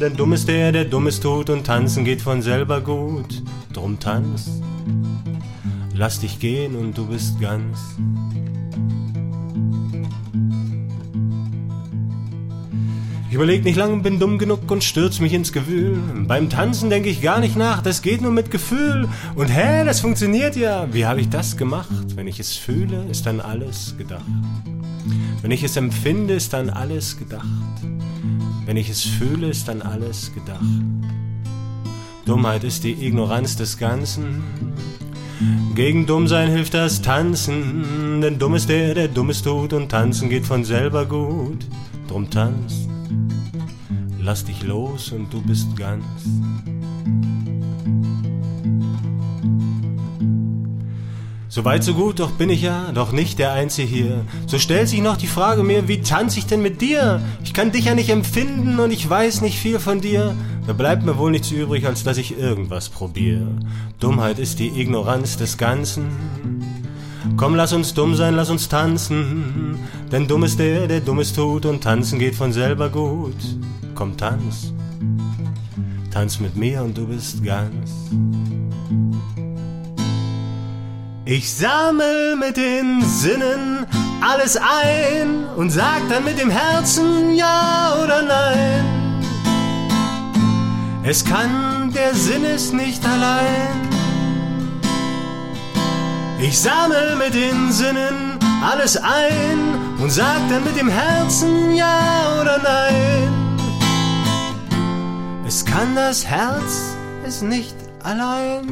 Denn 0.00 0.16
dumm 0.16 0.32
ist 0.32 0.48
der, 0.48 0.72
der 0.72 0.84
Dummes 0.86 1.20
tut 1.20 1.50
und 1.50 1.66
tanzen 1.66 2.06
geht 2.06 2.22
von 2.22 2.40
selber 2.40 2.80
gut. 2.80 3.42
Drum 3.72 3.98
tanz, 3.98 4.62
lass 5.94 6.20
dich 6.20 6.38
gehen 6.38 6.76
und 6.76 6.96
du 6.96 7.06
bist 7.06 7.40
ganz. 7.40 7.78
Ich 13.28 13.34
überleg 13.34 13.62
nicht 13.62 13.76
lang, 13.76 14.02
bin 14.02 14.18
dumm 14.18 14.38
genug 14.38 14.70
und 14.70 14.82
stürz 14.82 15.20
mich 15.20 15.34
ins 15.34 15.52
Gewühl. 15.52 15.98
Beim 16.26 16.48
Tanzen 16.48 16.88
denk 16.88 17.04
ich 17.04 17.20
gar 17.20 17.40
nicht 17.40 17.56
nach, 17.56 17.82
das 17.82 18.00
geht 18.00 18.22
nur 18.22 18.32
mit 18.32 18.50
Gefühl. 18.50 19.06
Und 19.34 19.48
hä, 19.48 19.84
das 19.84 20.00
funktioniert 20.00 20.56
ja. 20.56 20.88
Wie 20.94 21.04
habe 21.04 21.20
ich 21.20 21.28
das 21.28 21.56
gemacht? 21.56 22.16
Wenn 22.16 22.26
ich 22.26 22.40
es 22.40 22.56
fühle, 22.56 23.04
ist 23.10 23.26
dann 23.26 23.40
alles 23.40 23.94
gedacht. 23.98 24.24
Wenn 25.42 25.50
ich 25.50 25.62
es 25.62 25.76
empfinde, 25.76 26.34
ist 26.34 26.52
dann 26.54 26.70
alles 26.70 27.18
gedacht. 27.18 27.44
Wenn 28.64 28.76
ich 28.76 28.88
es 28.88 29.02
fühle, 29.02 29.48
ist 29.48 29.68
dann 29.68 29.82
alles 29.82 30.32
gedacht. 30.32 30.64
Dummheit 32.24 32.64
ist 32.64 32.84
die 32.84 33.06
Ignoranz 33.06 33.56
des 33.56 33.78
Ganzen. 33.78 34.42
Gegen 35.74 36.06
Dummsein 36.06 36.50
hilft 36.50 36.74
das 36.74 37.00
Tanzen, 37.00 38.20
denn 38.20 38.38
dumm 38.38 38.54
ist 38.56 38.68
der, 38.68 38.94
der 38.94 39.08
Dummes 39.08 39.42
tut 39.42 39.72
und 39.72 39.88
tanzen 39.88 40.28
geht 40.28 40.44
von 40.44 40.64
selber 40.64 41.06
gut. 41.06 41.66
Drum 42.08 42.28
tanz, 42.28 42.88
lass 44.20 44.44
dich 44.44 44.64
los 44.64 45.12
und 45.12 45.32
du 45.32 45.40
bist 45.40 45.76
ganz. 45.76 46.04
So 51.50 51.64
weit, 51.64 51.82
so 51.82 51.94
gut, 51.94 52.20
doch 52.20 52.32
bin 52.32 52.50
ich 52.50 52.62
ja 52.62 52.92
doch 52.92 53.12
nicht 53.12 53.38
der 53.38 53.52
Einzige 53.52 53.88
hier. 53.88 54.24
So 54.46 54.58
stellt 54.58 54.88
sich 54.88 55.00
noch 55.00 55.16
die 55.16 55.26
Frage 55.26 55.62
mir, 55.62 55.88
wie 55.88 56.02
tanze 56.02 56.40
ich 56.40 56.46
denn 56.46 56.62
mit 56.62 56.80
dir? 56.80 57.22
Ich 57.42 57.54
kann 57.54 57.72
dich 57.72 57.86
ja 57.86 57.94
nicht 57.94 58.10
empfinden 58.10 58.78
und 58.80 58.92
ich 58.92 59.08
weiß 59.08 59.40
nicht 59.40 59.58
viel 59.58 59.78
von 59.78 60.00
dir. 60.00 60.34
Da 60.68 60.74
bleibt 60.74 61.02
mir 61.02 61.16
wohl 61.16 61.30
nichts 61.30 61.50
übrig, 61.50 61.86
als 61.86 62.04
dass 62.04 62.18
ich 62.18 62.38
irgendwas 62.38 62.90
probiere. 62.90 63.48
Dummheit 64.00 64.38
ist 64.38 64.58
die 64.58 64.68
Ignoranz 64.78 65.38
des 65.38 65.56
Ganzen. 65.56 66.10
Komm, 67.38 67.54
lass 67.54 67.72
uns 67.72 67.94
dumm 67.94 68.14
sein, 68.14 68.34
lass 68.34 68.50
uns 68.50 68.68
tanzen. 68.68 69.78
Denn 70.12 70.28
dumm 70.28 70.44
ist 70.44 70.58
der, 70.58 70.86
der 70.86 71.00
Dummes 71.00 71.32
tut 71.32 71.64
und 71.64 71.82
tanzen 71.82 72.18
geht 72.18 72.34
von 72.34 72.52
selber 72.52 72.90
gut. 72.90 73.34
Komm, 73.94 74.18
tanz. 74.18 74.74
Tanz 76.10 76.38
mit 76.38 76.54
mir 76.54 76.82
und 76.82 76.98
du 76.98 77.06
bist 77.06 77.42
ganz. 77.42 77.90
Ich 81.24 81.50
sammel 81.50 82.36
mit 82.36 82.58
den 82.58 83.00
Sinnen 83.06 83.86
alles 84.20 84.58
ein 84.58 85.46
und 85.56 85.70
sag 85.70 86.06
dann 86.10 86.24
mit 86.24 86.38
dem 86.38 86.50
Herzen 86.50 87.34
ja 87.36 87.94
oder 88.04 88.20
nein. 88.20 88.97
Es 91.10 91.24
kann, 91.24 91.90
der 91.94 92.14
Sinn 92.14 92.44
ist 92.44 92.74
nicht 92.74 93.02
allein. 93.02 93.88
Ich 96.38 96.60
sammel 96.60 97.16
mit 97.16 97.32
den 97.32 97.72
Sinnen 97.72 98.38
alles 98.62 98.98
ein 98.98 99.58
und 99.98 100.10
sag 100.10 100.36
dann 100.50 100.64
mit 100.64 100.78
dem 100.78 100.90
Herzen 100.90 101.74
ja 101.74 102.38
oder 102.42 102.58
nein. 102.58 103.58
Es 105.46 105.64
kann 105.64 105.96
das 105.96 106.26
Herz 106.26 106.94
ist 107.26 107.42
nicht 107.42 107.74
allein. 108.02 108.68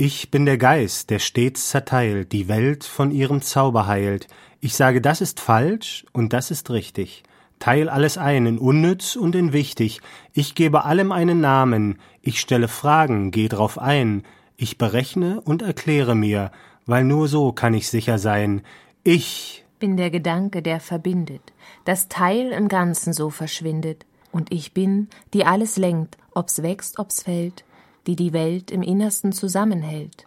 Ich 0.00 0.30
bin 0.30 0.46
der 0.46 0.58
Geist, 0.58 1.10
der 1.10 1.18
stets 1.18 1.70
zerteilt, 1.70 2.30
die 2.30 2.46
Welt 2.46 2.84
von 2.84 3.10
ihrem 3.10 3.42
Zauber 3.42 3.88
heilt. 3.88 4.28
Ich 4.60 4.76
sage, 4.76 5.00
das 5.00 5.20
ist 5.20 5.40
falsch 5.40 6.06
und 6.12 6.32
das 6.32 6.52
ist 6.52 6.70
richtig. 6.70 7.24
Teil 7.58 7.88
alles 7.88 8.16
ein 8.16 8.46
in 8.46 8.58
unnütz 8.58 9.16
und 9.16 9.34
in 9.34 9.52
wichtig. 9.52 10.00
Ich 10.32 10.54
gebe 10.54 10.84
allem 10.84 11.10
einen 11.10 11.40
Namen. 11.40 11.98
Ich 12.22 12.38
stelle 12.38 12.68
Fragen, 12.68 13.32
geh 13.32 13.48
drauf 13.48 13.76
ein. 13.76 14.22
Ich 14.56 14.78
berechne 14.78 15.40
und 15.40 15.62
erkläre 15.62 16.14
mir, 16.14 16.52
weil 16.86 17.02
nur 17.02 17.26
so 17.26 17.50
kann 17.50 17.74
ich 17.74 17.88
sicher 17.88 18.20
sein. 18.20 18.62
Ich 19.02 19.64
bin 19.80 19.96
der 19.96 20.10
Gedanke, 20.10 20.62
der 20.62 20.78
verbindet, 20.78 21.52
das 21.84 22.06
Teil 22.06 22.52
im 22.52 22.68
Ganzen 22.68 23.12
so 23.12 23.30
verschwindet. 23.30 24.06
Und 24.30 24.52
ich 24.52 24.72
bin, 24.72 25.08
die 25.34 25.44
alles 25.44 25.76
lenkt, 25.76 26.18
ob's 26.34 26.62
wächst, 26.62 27.00
ob's 27.00 27.24
fällt 27.24 27.64
die 28.08 28.16
die 28.16 28.32
Welt 28.32 28.70
im 28.70 28.82
Innersten 28.82 29.32
zusammenhält. 29.32 30.26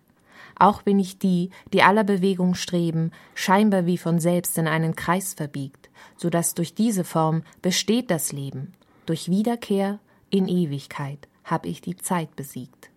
Auch 0.55 0.83
bin 0.83 0.99
ich 0.99 1.17
die, 1.17 1.49
die 1.73 1.81
aller 1.81 2.03
Bewegung 2.03 2.53
streben, 2.53 3.11
scheinbar 3.33 3.87
wie 3.87 3.97
von 3.97 4.19
selbst 4.19 4.59
in 4.59 4.67
einen 4.67 4.95
Kreis 4.95 5.33
verbiegt, 5.33 5.89
so 6.15 6.29
dass 6.29 6.53
durch 6.53 6.75
diese 6.75 7.03
Form 7.03 7.41
besteht 7.63 8.11
das 8.11 8.31
Leben. 8.31 8.73
Durch 9.07 9.29
Wiederkehr 9.29 9.99
in 10.29 10.47
Ewigkeit 10.47 11.27
hab 11.43 11.65
ich 11.65 11.81
die 11.81 11.95
Zeit 11.95 12.35
besiegt. 12.35 12.91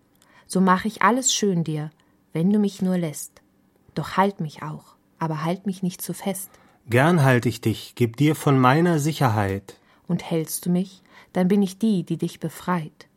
So 0.45 0.61
mach 0.61 0.85
ich 0.85 1.01
alles 1.01 1.33
schön 1.33 1.63
dir, 1.63 1.89
wenn 2.31 2.53
du 2.53 2.59
mich 2.59 2.83
nur 2.83 2.99
lässt. 2.99 3.41
Doch 3.95 4.17
halt 4.17 4.39
mich 4.39 4.61
auch, 4.61 4.95
aber 5.17 5.43
halt 5.43 5.65
mich 5.65 5.81
nicht 5.81 6.03
zu 6.03 6.13
fest. 6.13 6.51
Gern 6.87 7.23
halt 7.23 7.47
ich 7.47 7.59
dich, 7.59 7.93
gib 7.95 8.17
dir 8.17 8.35
von 8.35 8.59
meiner 8.59 8.99
Sicherheit. 8.99 9.79
Und 10.07 10.29
hältst 10.29 10.67
du 10.67 10.69
mich, 10.69 11.01
dann 11.33 11.47
bin 11.47 11.63
ich 11.63 11.79
die, 11.79 12.03
die 12.03 12.17
dich 12.17 12.39
befreit 12.39 13.07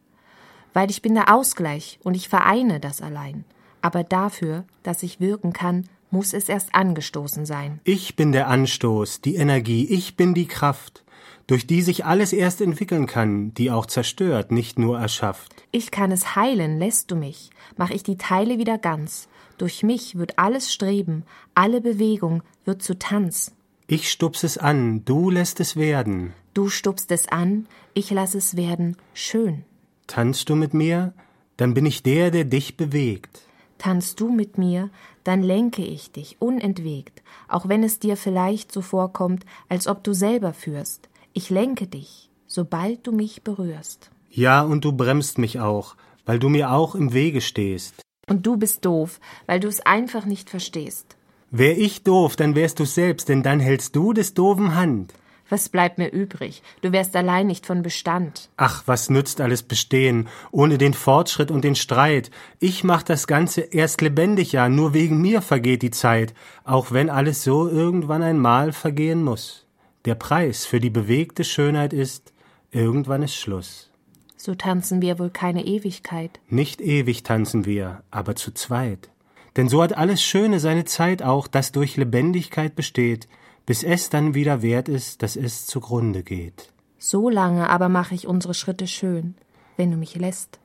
weil 0.79 0.93
ich 0.93 1.03
bin 1.03 1.17
der 1.17 1.35
Ausgleich 1.35 1.99
und 2.05 2.15
ich 2.15 2.29
vereine 2.29 2.79
das 2.79 3.01
allein. 3.01 3.45
Aber 3.83 4.05
dafür, 4.05 4.63
dass 4.85 5.03
ich 5.03 5.19
wirken 5.19 5.53
kann, 5.53 5.89
muss 6.13 6.33
es 6.33 6.49
erst 6.49 6.73
angestoßen 6.73 7.47
sein. 7.47 7.81
Ich 7.83 8.15
bin 8.15 8.31
der 8.31 8.47
Anstoß, 8.47 9.21
die 9.21 9.35
Energie, 9.35 9.89
ich 9.89 10.17
bin 10.17 10.35
die 10.35 10.47
Kraft, 10.47 11.03
durch 11.49 11.67
die 11.67 11.83
sich 11.83 12.05
alles 12.05 12.33
erst 12.33 12.61
entwickeln 12.61 13.09
kann, 13.09 13.53
die 13.55 13.73
auch 13.73 13.87
zerstört, 13.87 14.53
nicht 14.53 14.79
nur 14.79 15.01
erschafft. 15.01 15.53
Ich 15.73 15.91
kann 15.91 16.13
es 16.13 16.37
heilen, 16.37 16.79
lässt 16.79 17.11
du 17.11 17.17
mich, 17.17 17.51
mach 17.77 17.91
ich 17.91 18.05
die 18.05 18.17
Teile 18.17 18.59
wieder 18.59 18.79
ganz. 18.79 19.27
Durch 19.57 19.83
mich 19.83 20.17
wird 20.17 20.39
alles 20.39 20.73
Streben, 20.73 21.25
alle 21.57 21.81
Bewegung 21.81 22.45
wird 22.65 22.85
zu 22.85 22.97
Tanz. 22.97 23.51
Ich 23.89 24.13
stups 24.13 24.45
es 24.45 24.59
an, 24.59 25.05
du 25.05 25.29
lässt 25.29 25.59
es 25.59 25.75
werden. 25.75 26.35
Du 26.55 26.69
stupst 26.69 27.11
es 27.11 27.27
an, 27.27 27.67
ich 27.95 28.13
lass 28.13 28.37
es 28.37 28.57
werden 28.57 28.97
schön. 29.13 29.65
Tanzt 30.09 30.49
du 30.49 30.57
mit 30.57 30.75
mir, 30.75 31.13
dann 31.59 31.75
bin 31.75 31.87
ich 31.87 32.03
der, 32.03 32.31
der 32.31 32.45
dich 32.45 32.77
bewegt. 32.77 33.43
Tanzt 33.77 34.19
du 34.21 34.31
mit 34.33 34.59
mir, 34.59 34.91
dann 35.23 35.43
lenke 35.43 35.85
ich 35.85 36.11
dich 36.11 36.41
unentwegt, 36.41 37.23
auch 37.47 37.69
wenn 37.69 37.85
es 37.85 38.01
dir 38.01 38.17
vielleicht 38.17 38.73
so 38.73 38.81
vorkommt, 38.81 39.45
als 39.69 39.87
ob 39.87 40.03
du 40.03 40.15
selber 40.15 40.55
führst. 40.55 41.09
Ich 41.35 41.51
lenke 41.51 41.87
dich, 41.87 42.31
sobald 42.47 43.07
du 43.07 43.13
mich 43.13 43.43
berührst. 43.43 44.11
Ja, 44.31 44.63
und 44.63 44.85
du 44.85 44.93
bremst 44.93 45.37
mich 45.37 45.61
auch, 45.61 45.95
weil 46.25 46.39
du 46.39 46.49
mir 46.49 46.73
auch 46.73 46.95
im 46.95 47.13
Wege 47.13 47.43
stehst. 47.43 48.03
Und 48.27 48.47
du 48.47 48.57
bist 48.57 48.87
doof, 48.87 49.21
weil 49.47 49.61
du 49.61 49.69
es 49.69 49.81
einfach 49.81 50.25
nicht 50.25 50.49
verstehst. 50.49 51.17
Wär 51.51 51.77
ich 51.77 52.03
doof, 52.03 52.37
dann 52.37 52.55
wärst 52.55 52.81
du 52.81 52.87
selbst, 52.87 53.29
denn 53.29 53.43
dann 53.43 53.61
hältst 53.61 53.95
du 53.95 54.15
des 54.15 54.33
doofen 54.33 54.75
Hand. 54.75 55.13
Was 55.51 55.69
bleibt 55.69 55.97
mir 55.97 56.11
übrig? 56.11 56.63
Du 56.83 56.93
wärst 56.93 57.17
allein 57.17 57.47
nicht 57.47 57.65
von 57.65 57.83
Bestand. 57.83 58.51
Ach, 58.57 58.83
was 58.87 59.09
nützt 59.09 59.41
alles 59.41 59.63
Bestehen, 59.63 60.29
ohne 60.51 60.77
den 60.77 60.93
Fortschritt 60.93 61.51
und 61.51 61.65
den 61.65 61.75
Streit? 61.75 62.31
Ich 62.61 62.85
mach 62.85 63.03
das 63.03 63.27
Ganze 63.27 63.63
erst 63.63 64.03
lebendig, 64.03 64.53
ja, 64.53 64.69
nur 64.69 64.93
wegen 64.93 65.21
mir 65.21 65.41
vergeht 65.41 65.83
die 65.83 65.91
Zeit, 65.91 66.35
auch 66.65 66.93
wenn 66.93 67.09
alles 67.09 67.43
so 67.43 67.69
irgendwann 67.69 68.23
einmal 68.23 68.73
vergehen 68.73 69.25
muss. 69.25 69.67
Der 70.05 70.15
Preis 70.15 70.67
für 70.67 70.81
die 70.81 70.91
bewegte 70.91 71.45
Schönheit 71.45 71.93
ist, 71.93 72.33
irgendwann 72.71 73.23
ist 73.23 73.35
Schluss. 73.35 73.91
So 74.37 74.55
tanzen 74.55 75.03
wir 75.03 75.19
wohl 75.19 75.31
keine 75.31 75.65
Ewigkeit. 75.65 76.41
Nicht 76.49 76.81
ewig 76.81 77.23
tanzen 77.23 77.65
wir, 77.65 78.03
aber 78.11 78.37
zu 78.37 78.53
zweit. 78.53 79.09
Denn 79.57 79.69
so 79.69 79.83
hat 79.83 79.97
alles 79.97 80.23
Schöne 80.23 80.61
seine 80.61 80.85
Zeit 80.85 81.23
auch, 81.23 81.49
das 81.49 81.73
durch 81.73 81.97
Lebendigkeit 81.97 82.77
besteht, 82.77 83.27
bis 83.69 83.83
es 83.83 84.09
dann 84.09 84.33
wieder 84.33 84.63
wert 84.63 84.89
ist, 84.89 85.23
dass 85.23 85.37
es 85.37 85.67
zugrunde 85.67 86.23
geht. 86.23 86.73
So 86.97 87.29
lange 87.29 87.69
aber 87.69 87.91
mache 87.91 88.15
ich 88.15 88.27
unsere 88.27 88.55
Schritte 88.55 88.87
schön, 88.87 89.35
wenn 89.77 89.91
du 89.91 89.99
mich 89.99 90.17
lässt. 90.17 90.59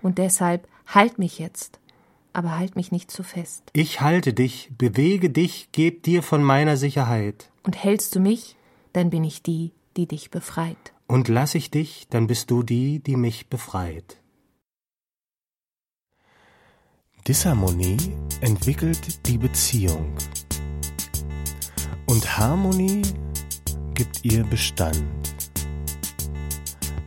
Und 0.00 0.16
deshalb 0.16 0.66
halt 0.86 1.18
mich 1.18 1.38
jetzt, 1.38 1.80
aber 2.32 2.56
halt 2.56 2.74
mich 2.74 2.90
nicht 2.90 3.10
zu 3.10 3.22
fest. 3.22 3.62
Ich 3.74 4.00
halte 4.00 4.32
dich, 4.32 4.70
bewege 4.78 5.28
dich, 5.28 5.68
geb 5.72 6.02
dir 6.02 6.22
von 6.22 6.42
meiner 6.42 6.78
Sicherheit. 6.78 7.50
Und 7.62 7.76
hältst 7.76 8.14
du 8.14 8.20
mich, 8.20 8.56
dann 8.94 9.10
bin 9.10 9.22
ich 9.22 9.42
die, 9.42 9.72
die 9.98 10.06
dich 10.06 10.30
befreit. 10.30 10.94
Und 11.06 11.28
lass 11.28 11.54
ich 11.54 11.70
dich, 11.70 12.06
dann 12.08 12.26
bist 12.26 12.50
du 12.50 12.62
die, 12.62 13.00
die 13.00 13.16
mich 13.16 13.50
befreit. 13.50 14.16
Disharmonie 17.28 17.98
entwickelt 18.40 19.26
die 19.26 19.36
Beziehung 19.36 20.16
und 22.06 22.38
Harmonie 22.38 23.02
gibt 23.94 24.24
ihr 24.24 24.44
Bestand. 24.44 25.02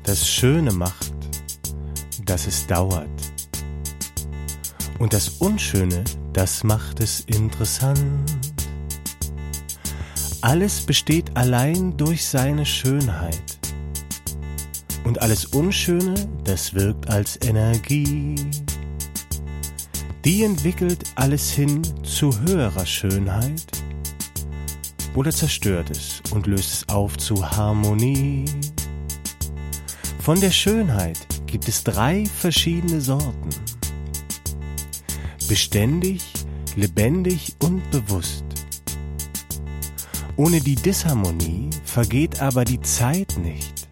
Das 0.03 0.27
Schöne 0.27 0.71
macht, 0.71 1.13
dass 2.25 2.47
es 2.47 2.67
dauert. 2.67 3.07
Und 4.99 5.13
das 5.13 5.29
Unschöne, 5.39 6.03
das 6.33 6.63
macht 6.63 6.99
es 6.99 7.21
interessant. 7.21 8.31
Alles 10.41 10.81
besteht 10.81 11.35
allein 11.37 11.95
durch 11.95 12.25
seine 12.25 12.65
Schönheit. 12.65 13.59
Und 15.05 15.21
alles 15.21 15.45
Unschöne, 15.45 16.15
das 16.43 16.73
wirkt 16.73 17.09
als 17.09 17.39
Energie. 17.41 18.35
Die 20.25 20.43
entwickelt 20.43 21.03
alles 21.15 21.49
hin 21.51 21.81
zu 22.03 22.37
höherer 22.41 22.85
Schönheit 22.85 23.78
oder 25.19 25.31
zerstört 25.31 25.89
es 25.89 26.21
und 26.31 26.47
löst 26.47 26.71
es 26.71 26.87
auf 26.87 27.17
zu 27.17 27.51
Harmonie. 27.51 28.45
Von 30.21 30.39
der 30.39 30.49
Schönheit 30.49 31.17
gibt 31.45 31.67
es 31.67 31.83
drei 31.83 32.25
verschiedene 32.25 33.01
Sorten. 33.01 33.49
Beständig, 35.49 36.23
lebendig 36.77 37.53
und 37.61 37.91
bewusst. 37.91 38.45
Ohne 40.37 40.61
die 40.61 40.75
Disharmonie 40.75 41.69
vergeht 41.83 42.41
aber 42.41 42.63
die 42.63 42.79
Zeit 42.79 43.37
nicht. 43.43 43.89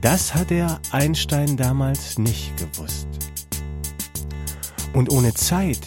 Das 0.00 0.36
hat 0.36 0.50
der 0.50 0.78
Einstein 0.92 1.56
damals 1.56 2.16
nicht 2.16 2.52
gewusst. 2.58 3.08
Und 4.92 5.10
ohne 5.10 5.34
Zeit 5.34 5.80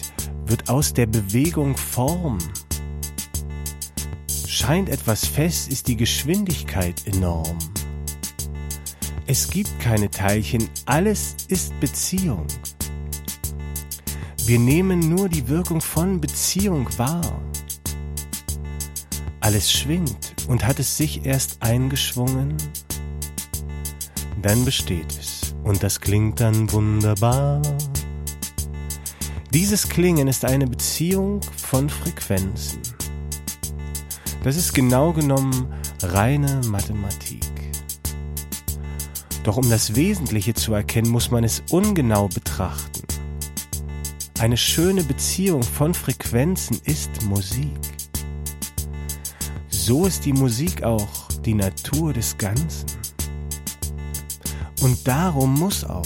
wird 0.44 0.68
aus 0.68 0.92
der 0.92 1.06
Bewegung 1.06 1.74
Form. 1.74 2.36
Scheint 4.58 4.88
etwas 4.88 5.24
fest, 5.24 5.70
ist 5.70 5.86
die 5.86 5.96
Geschwindigkeit 5.96 7.06
enorm. 7.06 7.56
Es 9.24 9.48
gibt 9.48 9.78
keine 9.78 10.10
Teilchen, 10.10 10.68
alles 10.84 11.36
ist 11.46 11.78
Beziehung. 11.78 12.44
Wir 14.46 14.58
nehmen 14.58 14.98
nur 14.98 15.28
die 15.28 15.46
Wirkung 15.46 15.80
von 15.80 16.20
Beziehung 16.20 16.88
wahr. 16.98 17.40
Alles 19.38 19.70
schwingt 19.70 20.34
und 20.48 20.66
hat 20.66 20.80
es 20.80 20.96
sich 20.96 21.24
erst 21.24 21.62
eingeschwungen, 21.62 22.56
dann 24.42 24.64
besteht 24.64 25.16
es 25.16 25.54
und 25.62 25.84
das 25.84 26.00
klingt 26.00 26.40
dann 26.40 26.70
wunderbar. 26.72 27.62
Dieses 29.54 29.88
Klingen 29.88 30.26
ist 30.26 30.44
eine 30.44 30.66
Beziehung 30.66 31.42
von 31.42 31.88
Frequenzen. 31.88 32.97
Das 34.42 34.56
ist 34.56 34.72
genau 34.72 35.12
genommen 35.12 35.72
reine 36.02 36.60
Mathematik. 36.66 37.44
Doch 39.42 39.56
um 39.56 39.68
das 39.68 39.94
Wesentliche 39.94 40.54
zu 40.54 40.74
erkennen, 40.74 41.10
muss 41.10 41.30
man 41.30 41.44
es 41.44 41.62
ungenau 41.70 42.28
betrachten. 42.28 43.02
Eine 44.38 44.56
schöne 44.56 45.02
Beziehung 45.02 45.62
von 45.62 45.94
Frequenzen 45.94 46.80
ist 46.84 47.22
Musik. 47.24 47.80
So 49.68 50.06
ist 50.06 50.24
die 50.24 50.32
Musik 50.32 50.82
auch 50.82 51.08
die 51.44 51.54
Natur 51.54 52.12
des 52.12 52.36
Ganzen. 52.38 52.86
Und 54.82 55.08
darum 55.08 55.58
muss 55.58 55.82
auch 55.82 56.04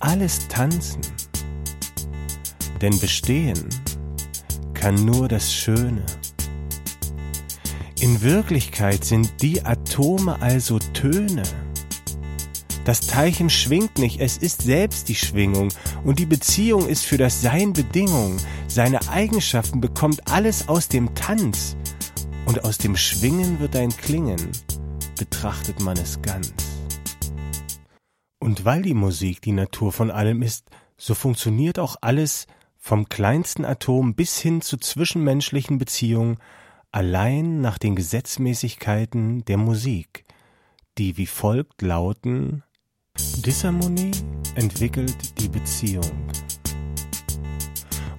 alles 0.00 0.46
tanzen. 0.48 1.00
Denn 2.82 2.98
bestehen 2.98 3.68
kann 4.74 5.04
nur 5.04 5.28
das 5.28 5.52
Schöne. 5.52 6.04
In 8.00 8.22
Wirklichkeit 8.22 9.04
sind 9.04 9.42
die 9.42 9.64
Atome 9.64 10.40
also 10.40 10.78
Töne. 10.78 11.42
Das 12.84 13.00
Teilchen 13.00 13.50
schwingt 13.50 13.98
nicht, 13.98 14.20
es 14.20 14.36
ist 14.36 14.62
selbst 14.62 15.08
die 15.08 15.16
Schwingung 15.16 15.72
und 16.04 16.20
die 16.20 16.26
Beziehung 16.26 16.88
ist 16.88 17.04
für 17.04 17.18
das 17.18 17.42
Sein 17.42 17.72
Bedingung. 17.72 18.36
Seine 18.68 19.08
Eigenschaften 19.08 19.80
bekommt 19.80 20.30
alles 20.30 20.68
aus 20.68 20.86
dem 20.86 21.12
Tanz 21.16 21.76
und 22.46 22.64
aus 22.64 22.78
dem 22.78 22.96
Schwingen 22.96 23.58
wird 23.58 23.74
ein 23.74 23.90
Klingen, 23.90 24.52
betrachtet 25.18 25.80
man 25.80 25.96
es 25.96 26.22
ganz. 26.22 26.54
Und 28.38 28.64
weil 28.64 28.82
die 28.82 28.94
Musik 28.94 29.42
die 29.42 29.52
Natur 29.52 29.92
von 29.92 30.12
allem 30.12 30.42
ist, 30.42 30.70
so 30.96 31.14
funktioniert 31.14 31.80
auch 31.80 31.96
alles 32.00 32.46
vom 32.78 33.08
kleinsten 33.08 33.64
Atom 33.64 34.14
bis 34.14 34.38
hin 34.38 34.60
zu 34.60 34.76
zwischenmenschlichen 34.76 35.78
Beziehungen 35.78 36.38
allein 36.92 37.60
nach 37.60 37.78
den 37.78 37.96
Gesetzmäßigkeiten 37.96 39.44
der 39.44 39.56
Musik, 39.56 40.24
die 40.96 41.16
wie 41.16 41.26
folgt 41.26 41.82
lauten 41.82 42.62
Disharmonie 43.44 44.12
entwickelt 44.54 45.40
die 45.40 45.48
Beziehung 45.48 46.28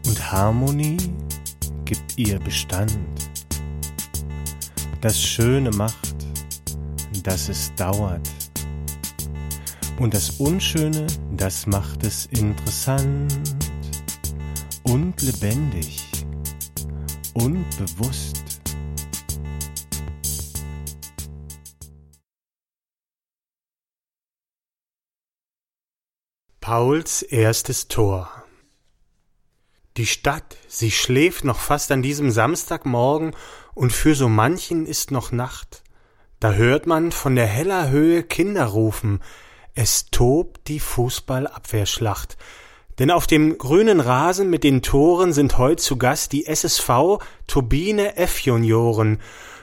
und 0.09 0.31
Harmonie 0.31 0.97
gibt 1.85 2.17
ihr 2.17 2.39
Bestand. 2.39 2.97
Das 5.01 5.21
Schöne 5.21 5.71
macht, 5.71 6.15
dass 7.23 7.47
es 7.47 7.73
dauert. 7.75 8.27
Und 9.99 10.13
das 10.13 10.31
Unschöne, 10.39 11.05
das 11.35 11.67
macht 11.67 12.03
es 12.05 12.25
interessant 12.27 13.33
und 14.83 15.21
lebendig 15.21 16.07
und 17.33 17.65
bewusst. 17.77 18.38
Pauls 26.69 27.23
erstes 27.23 27.87
Tor 27.87 28.29
Die 29.97 30.05
Stadt, 30.05 30.55
sie 30.67 30.91
schläft 30.91 31.43
noch 31.43 31.57
fast 31.57 31.91
an 31.91 32.03
diesem 32.03 32.29
Samstagmorgen 32.29 33.35
und 33.73 33.91
für 33.91 34.13
so 34.13 34.29
manchen 34.29 34.85
ist 34.85 35.09
noch 35.09 35.31
Nacht. 35.31 35.81
Da 36.39 36.51
hört 36.51 36.85
man 36.85 37.11
von 37.11 37.35
der 37.35 37.47
heller 37.47 37.89
Höhe 37.89 38.21
Kinder 38.21 38.65
rufen. 38.65 39.19
Es 39.73 40.11
tobt 40.11 40.67
die 40.67 40.79
Fußballabwehrschlacht. 40.79 42.37
Denn 42.99 43.09
auf 43.09 43.25
dem 43.25 43.57
grünen 43.57 43.99
Rasen 43.99 44.51
mit 44.51 44.63
den 44.63 44.83
Toren 44.83 45.33
sind 45.33 45.57
heut 45.57 45.79
zu 45.79 45.97
Gast 45.97 46.33
die 46.33 46.45
SSV 46.45 47.17
Turbine 47.47 48.15
F 48.15 48.41
Junioren. 48.41 49.19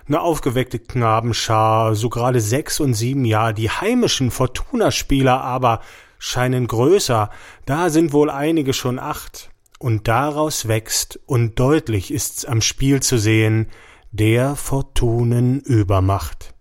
Ne 0.09 0.21
aufgeweckte 0.21 0.81
Knabenschar, 0.81 1.95
so 1.95 2.09
gerade 2.09 2.41
sechs 2.41 2.81
und 2.81 2.95
sieben 2.95 3.25
Jahre. 3.25 3.55
Die 3.55 3.71
heimischen 3.71 4.33
Fortuna-Spieler 4.33 5.41
aber 5.41 5.83
scheinen 6.19 6.67
größer. 6.67 7.31
Da 7.65 7.91
sind 7.91 8.13
wohl 8.13 8.31
einige 8.31 8.73
schon 8.73 8.99
acht. 8.99 9.51
Und 9.79 10.09
daraus 10.09 10.69
wächst, 10.69 11.21
und 11.27 11.59
deutlich 11.59 12.13
ist's 12.13 12.45
am 12.45 12.63
Spiel 12.63 13.01
zu 13.03 13.19
sehen, 13.19 13.69
der 14.11 14.57
Fortunen 14.57 15.61
Übermacht. 15.61 16.55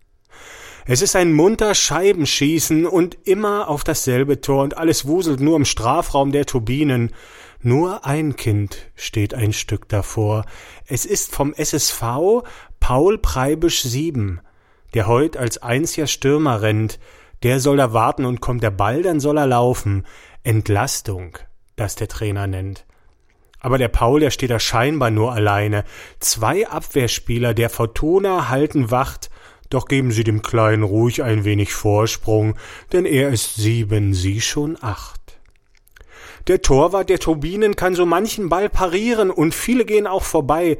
Es 0.88 1.02
ist 1.02 1.16
ein 1.16 1.32
munter 1.32 1.74
Scheibenschießen 1.74 2.86
und 2.86 3.16
immer 3.24 3.68
auf 3.68 3.82
dasselbe 3.82 4.40
Tor 4.40 4.62
und 4.62 4.76
alles 4.76 5.06
wuselt 5.06 5.40
nur 5.40 5.56
im 5.56 5.64
Strafraum 5.64 6.30
der 6.30 6.46
Turbinen. 6.46 7.12
Nur 7.60 8.06
ein 8.06 8.36
Kind 8.36 8.90
steht 8.94 9.34
ein 9.34 9.52
Stück 9.52 9.88
davor. 9.88 10.44
Es 10.86 11.04
ist 11.04 11.34
vom 11.34 11.52
SSV 11.54 12.44
Paul 12.78 13.18
Preibisch 13.18 13.82
sieben, 13.82 14.40
der 14.94 15.08
heut 15.08 15.36
als 15.36 15.58
einziger 15.58 16.06
Stürmer 16.06 16.62
rennt. 16.62 17.00
Der 17.42 17.60
soll 17.60 17.76
da 17.76 17.92
warten 17.92 18.24
und 18.24 18.40
kommt 18.40 18.62
der 18.62 18.70
Ball, 18.70 19.02
dann 19.02 19.20
soll 19.20 19.38
er 19.38 19.46
laufen. 19.46 20.06
Entlastung, 20.42 21.38
das 21.76 21.94
der 21.94 22.08
Trainer 22.08 22.46
nennt. 22.46 22.86
Aber 23.60 23.78
der 23.78 23.88
Paul, 23.88 24.20
der 24.20 24.30
steht 24.30 24.50
da 24.50 24.60
scheinbar 24.60 25.10
nur 25.10 25.32
alleine. 25.32 25.84
Zwei 26.20 26.68
Abwehrspieler 26.68 27.52
der 27.52 27.70
Fortuna 27.70 28.48
halten 28.48 28.90
Wacht, 28.90 29.30
doch 29.70 29.86
geben 29.88 30.12
sie 30.12 30.24
dem 30.24 30.42
Kleinen 30.42 30.82
ruhig 30.82 31.22
ein 31.22 31.44
wenig 31.44 31.74
Vorsprung, 31.74 32.56
denn 32.92 33.04
er 33.04 33.30
ist 33.30 33.56
sieben, 33.56 34.14
sie 34.14 34.40
schon 34.40 34.78
acht. 34.80 35.38
Der 36.46 36.62
Torwart 36.62 37.08
der 37.08 37.18
Turbinen 37.18 37.74
kann 37.74 37.96
so 37.96 38.06
manchen 38.06 38.48
Ball 38.48 38.68
parieren 38.68 39.30
und 39.30 39.54
viele 39.54 39.84
gehen 39.84 40.06
auch 40.06 40.22
vorbei, 40.22 40.78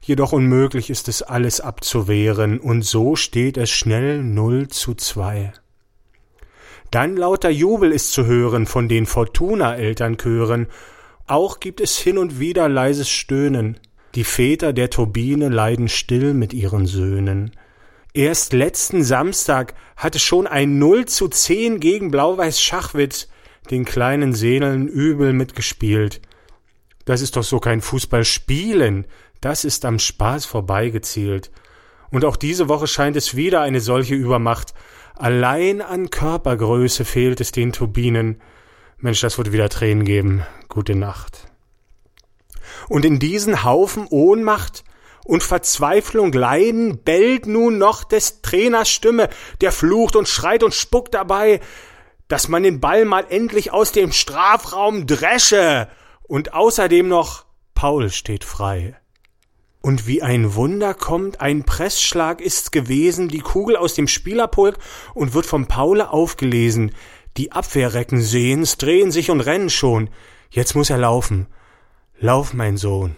jedoch 0.00 0.32
unmöglich 0.32 0.90
ist 0.90 1.08
es 1.08 1.22
alles 1.22 1.60
abzuwehren 1.60 2.60
und 2.60 2.82
so 2.82 3.16
steht 3.16 3.56
es 3.56 3.70
schnell 3.70 4.22
null 4.22 4.68
zu 4.68 4.94
zwei. 4.94 5.52
Dann 6.90 7.16
lauter 7.16 7.50
Jubel 7.50 7.92
ist 7.92 8.12
zu 8.12 8.26
hören 8.26 8.66
von 8.66 8.88
den 8.88 9.06
Fortuna-Elternchören 9.06 10.68
auch 11.28 11.60
gibt 11.60 11.82
es 11.82 11.98
hin 11.98 12.16
und 12.16 12.40
wieder 12.40 12.70
leises 12.70 13.10
Stöhnen. 13.10 13.78
Die 14.14 14.24
Väter 14.24 14.72
der 14.72 14.88
Turbine 14.88 15.50
leiden 15.50 15.88
still 15.88 16.32
mit 16.32 16.54
ihren 16.54 16.86
Söhnen. 16.86 17.52
Erst 18.14 18.54
letzten 18.54 19.04
Samstag 19.04 19.74
hatte 19.94 20.18
schon 20.18 20.46
ein 20.46 20.78
0 20.78 21.04
zu 21.04 21.28
10 21.28 21.80
gegen 21.80 22.10
Blau-Weiß 22.10 22.62
Schachwitz 22.62 23.28
den 23.70 23.84
kleinen 23.84 24.32
Seelen 24.32 24.88
übel 24.88 25.34
mitgespielt. 25.34 26.22
Das 27.04 27.20
ist 27.20 27.36
doch 27.36 27.44
so 27.44 27.60
kein 27.60 27.82
Fußballspielen, 27.82 29.04
das 29.42 29.66
ist 29.66 29.84
am 29.84 29.98
Spaß 29.98 30.46
vorbeigezielt. 30.46 31.50
Und 32.10 32.24
auch 32.24 32.36
diese 32.36 32.70
Woche 32.70 32.86
scheint 32.86 33.16
es 33.16 33.36
wieder 33.36 33.60
eine 33.60 33.82
solche 33.82 34.14
Übermacht. 34.14 34.72
Allein 35.18 35.82
an 35.82 36.10
Körpergröße 36.10 37.04
fehlt 37.04 37.40
es 37.40 37.50
den 37.50 37.72
Turbinen. 37.72 38.40
Mensch, 38.98 39.20
das 39.20 39.36
wird 39.36 39.50
wieder 39.50 39.68
Tränen 39.68 40.04
geben. 40.04 40.46
Gute 40.68 40.94
Nacht. 40.94 41.48
Und 42.88 43.04
in 43.04 43.18
diesen 43.18 43.64
Haufen 43.64 44.06
Ohnmacht 44.08 44.84
und 45.24 45.42
Verzweiflung 45.42 46.32
leiden, 46.32 47.02
bellt 47.02 47.48
nun 47.48 47.78
noch 47.78 48.04
des 48.04 48.42
Trainers 48.42 48.88
Stimme, 48.90 49.28
der 49.60 49.72
flucht 49.72 50.14
und 50.14 50.28
schreit 50.28 50.62
und 50.62 50.72
spuckt 50.72 51.14
dabei, 51.14 51.58
dass 52.28 52.46
man 52.46 52.62
den 52.62 52.78
Ball 52.78 53.04
mal 53.04 53.26
endlich 53.28 53.72
aus 53.72 53.90
dem 53.90 54.12
Strafraum 54.12 55.08
dresche. 55.08 55.88
Und 56.28 56.54
außerdem 56.54 57.08
noch 57.08 57.44
Paul 57.74 58.10
steht 58.10 58.44
frei. 58.44 58.96
Und 59.80 60.06
wie 60.06 60.22
ein 60.22 60.54
Wunder 60.54 60.92
kommt, 60.92 61.40
ein 61.40 61.64
Pressschlag 61.64 62.40
ist's 62.40 62.70
gewesen, 62.70 63.28
die 63.28 63.40
Kugel 63.40 63.76
aus 63.76 63.94
dem 63.94 64.08
Spielerpulk 64.08 64.78
und 65.14 65.34
wird 65.34 65.46
vom 65.46 65.66
Paule 65.66 66.10
aufgelesen. 66.10 66.92
Die 67.36 67.52
Abwehrrecken 67.52 68.20
sehen's, 68.20 68.76
drehen 68.76 69.12
sich 69.12 69.30
und 69.30 69.40
rennen 69.40 69.70
schon. 69.70 70.10
Jetzt 70.50 70.74
muss 70.74 70.90
er 70.90 70.98
laufen. 70.98 71.46
Lauf, 72.18 72.52
mein 72.52 72.76
Sohn. 72.76 73.16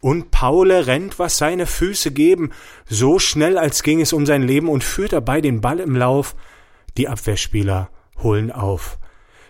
Und 0.00 0.30
Paule 0.30 0.86
rennt, 0.86 1.18
was 1.18 1.38
seine 1.38 1.66
Füße 1.66 2.10
geben, 2.10 2.50
so 2.86 3.18
schnell, 3.18 3.56
als 3.56 3.82
ging 3.82 4.00
es 4.00 4.12
um 4.12 4.26
sein 4.26 4.42
Leben 4.42 4.68
und 4.68 4.84
führt 4.84 5.12
dabei 5.12 5.40
den 5.40 5.60
Ball 5.60 5.80
im 5.80 5.96
Lauf. 5.96 6.34
Die 6.96 7.08
Abwehrspieler 7.08 7.90
holen 8.18 8.50
auf. 8.50 8.98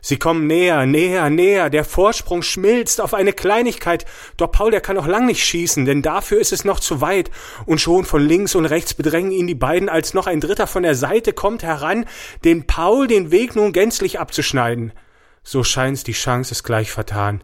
Sie 0.06 0.18
kommen 0.18 0.46
näher, 0.46 0.84
näher, 0.84 1.30
näher, 1.30 1.70
der 1.70 1.82
Vorsprung 1.82 2.42
schmilzt 2.42 3.00
auf 3.00 3.14
eine 3.14 3.32
Kleinigkeit, 3.32 4.04
doch 4.36 4.52
Paul, 4.52 4.70
der 4.70 4.82
kann 4.82 4.96
noch 4.96 5.06
lang 5.06 5.24
nicht 5.24 5.42
schießen, 5.42 5.86
denn 5.86 6.02
dafür 6.02 6.38
ist 6.38 6.52
es 6.52 6.62
noch 6.62 6.78
zu 6.78 7.00
weit, 7.00 7.30
und 7.64 7.80
schon 7.80 8.04
von 8.04 8.20
links 8.20 8.54
und 8.54 8.66
rechts 8.66 8.92
bedrängen 8.92 9.32
ihn 9.32 9.46
die 9.46 9.54
beiden, 9.54 9.88
als 9.88 10.12
noch 10.12 10.26
ein 10.26 10.42
Dritter 10.42 10.66
von 10.66 10.82
der 10.82 10.94
Seite 10.94 11.32
kommt 11.32 11.62
heran, 11.62 12.04
den 12.44 12.66
Paul 12.66 13.06
den 13.06 13.30
Weg 13.30 13.56
nun 13.56 13.72
gänzlich 13.72 14.20
abzuschneiden. 14.20 14.92
So 15.42 15.64
scheint's, 15.64 16.04
die 16.04 16.12
Chance 16.12 16.52
ist 16.52 16.64
gleich 16.64 16.90
vertan. 16.90 17.42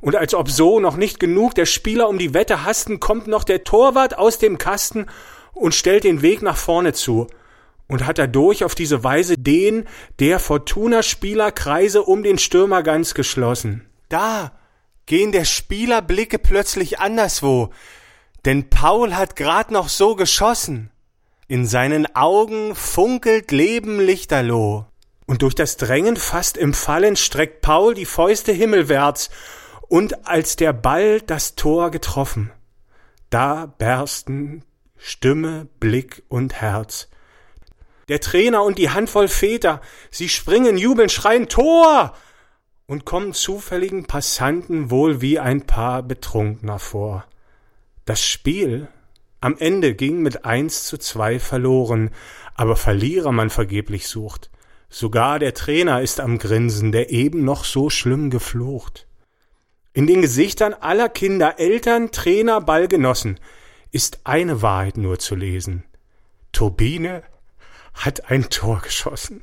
Und 0.00 0.16
als 0.16 0.32
ob 0.32 0.50
so 0.50 0.80
noch 0.80 0.96
nicht 0.96 1.20
genug 1.20 1.56
der 1.56 1.66
Spieler 1.66 2.08
um 2.08 2.16
die 2.16 2.32
Wette 2.32 2.64
hasten, 2.64 3.00
kommt 3.00 3.26
noch 3.26 3.44
der 3.44 3.64
Torwart 3.64 4.16
aus 4.16 4.38
dem 4.38 4.56
Kasten 4.56 5.08
und 5.52 5.74
stellt 5.74 6.04
den 6.04 6.22
Weg 6.22 6.40
nach 6.40 6.56
vorne 6.56 6.94
zu 6.94 7.26
und 7.88 8.06
hat 8.06 8.18
dadurch 8.18 8.64
auf 8.64 8.74
diese 8.74 9.02
Weise 9.02 9.36
den 9.36 9.86
der 10.20 10.38
Fortuna-Spielerkreise 10.38 12.02
um 12.02 12.22
den 12.22 12.38
Stürmer 12.38 12.82
ganz 12.82 13.14
geschlossen. 13.14 13.86
Da 14.08 14.52
gehen 15.06 15.32
der 15.32 15.44
Spielerblicke 15.44 16.38
plötzlich 16.38 17.00
anderswo, 17.00 17.70
denn 18.44 18.70
Paul 18.70 19.16
hat 19.16 19.36
grad 19.36 19.70
noch 19.70 19.88
so 19.88 20.14
geschossen. 20.14 20.90
In 21.48 21.66
seinen 21.66 22.14
Augen 22.14 22.74
funkelt 22.74 23.50
Leben 23.50 24.00
lichterloh. 24.00 24.84
Und 25.26 25.42
durch 25.42 25.54
das 25.54 25.76
Drängen 25.76 26.16
fast 26.16 26.56
im 26.56 26.72
Fallen 26.72 27.16
streckt 27.16 27.60
Paul 27.62 27.94
die 27.94 28.06
Fäuste 28.06 28.52
himmelwärts, 28.52 29.30
und 29.88 30.26
als 30.26 30.56
der 30.56 30.74
Ball 30.74 31.20
das 31.22 31.54
Tor 31.54 31.90
getroffen, 31.90 32.50
da 33.30 33.66
bersten 33.66 34.62
Stimme, 34.96 35.68
Blick 35.80 36.22
und 36.28 36.54
Herz. 36.60 37.07
Der 38.08 38.20
Trainer 38.20 38.62
und 38.62 38.78
die 38.78 38.90
Handvoll 38.90 39.28
Väter, 39.28 39.80
sie 40.10 40.28
springen, 40.28 40.78
jubeln, 40.78 41.08
schreien 41.08 41.48
Tor 41.48 42.14
und 42.86 43.04
kommen 43.04 43.34
zufälligen 43.34 44.06
Passanten 44.06 44.90
wohl 44.90 45.20
wie 45.20 45.38
ein 45.38 45.66
paar 45.66 46.02
Betrunkener 46.02 46.78
vor. 46.78 47.26
Das 48.06 48.22
Spiel 48.22 48.88
am 49.40 49.56
Ende 49.58 49.94
ging 49.94 50.22
mit 50.22 50.44
eins 50.44 50.84
zu 50.84 50.96
zwei 50.98 51.38
verloren, 51.38 52.10
aber 52.54 52.76
Verlierer 52.76 53.30
man 53.30 53.50
vergeblich 53.50 54.08
sucht. 54.08 54.50
Sogar 54.88 55.38
der 55.38 55.52
Trainer 55.52 56.00
ist 56.00 56.18
am 56.18 56.38
Grinsen, 56.38 56.92
der 56.92 57.10
eben 57.10 57.44
noch 57.44 57.64
so 57.64 57.90
schlimm 57.90 58.30
geflucht. 58.30 59.06
In 59.92 60.06
den 60.06 60.22
Gesichtern 60.22 60.74
aller 60.74 61.08
Kinder, 61.08 61.58
Eltern, 61.58 62.10
Trainer, 62.10 62.60
Ballgenossen 62.60 63.38
ist 63.92 64.20
eine 64.24 64.62
Wahrheit 64.62 64.96
nur 64.96 65.18
zu 65.18 65.34
lesen. 65.34 65.84
Turbine 66.52 67.22
hat 67.98 68.30
ein 68.30 68.48
Tor 68.50 68.80
geschossen. 68.80 69.42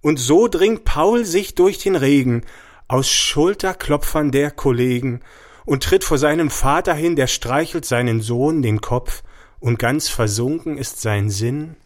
Und 0.00 0.18
so 0.18 0.48
dringt 0.48 0.84
Paul 0.84 1.24
sich 1.24 1.54
durch 1.54 1.78
den 1.78 1.96
Regen 1.96 2.42
aus 2.88 3.10
Schulterklopfern 3.10 4.30
der 4.30 4.50
Kollegen 4.50 5.20
und 5.64 5.82
tritt 5.82 6.04
vor 6.04 6.18
seinem 6.18 6.50
Vater 6.50 6.94
hin, 6.94 7.16
der 7.16 7.26
streichelt 7.26 7.84
seinen 7.84 8.20
Sohn 8.20 8.62
den 8.62 8.80
Kopf, 8.80 9.22
und 9.60 9.78
ganz 9.78 10.10
versunken 10.10 10.76
ist 10.76 11.00
sein 11.00 11.30
Sinn. 11.30 11.76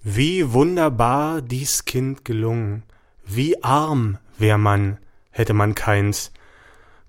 Wie 0.00 0.52
wunderbar 0.52 1.42
dies 1.42 1.86
Kind 1.86 2.24
gelungen, 2.24 2.84
wie 3.24 3.64
arm 3.64 4.18
wär 4.38 4.58
man, 4.58 4.98
hätte 5.30 5.54
man 5.54 5.74
keins. 5.74 6.30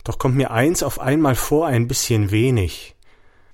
Doch 0.03 0.17
kommt 0.17 0.37
mir 0.37 0.49
eins 0.49 0.81
auf 0.81 0.99
einmal 0.99 1.35
vor 1.35 1.67
ein 1.67 1.87
bisschen 1.87 2.31
wenig. 2.31 2.95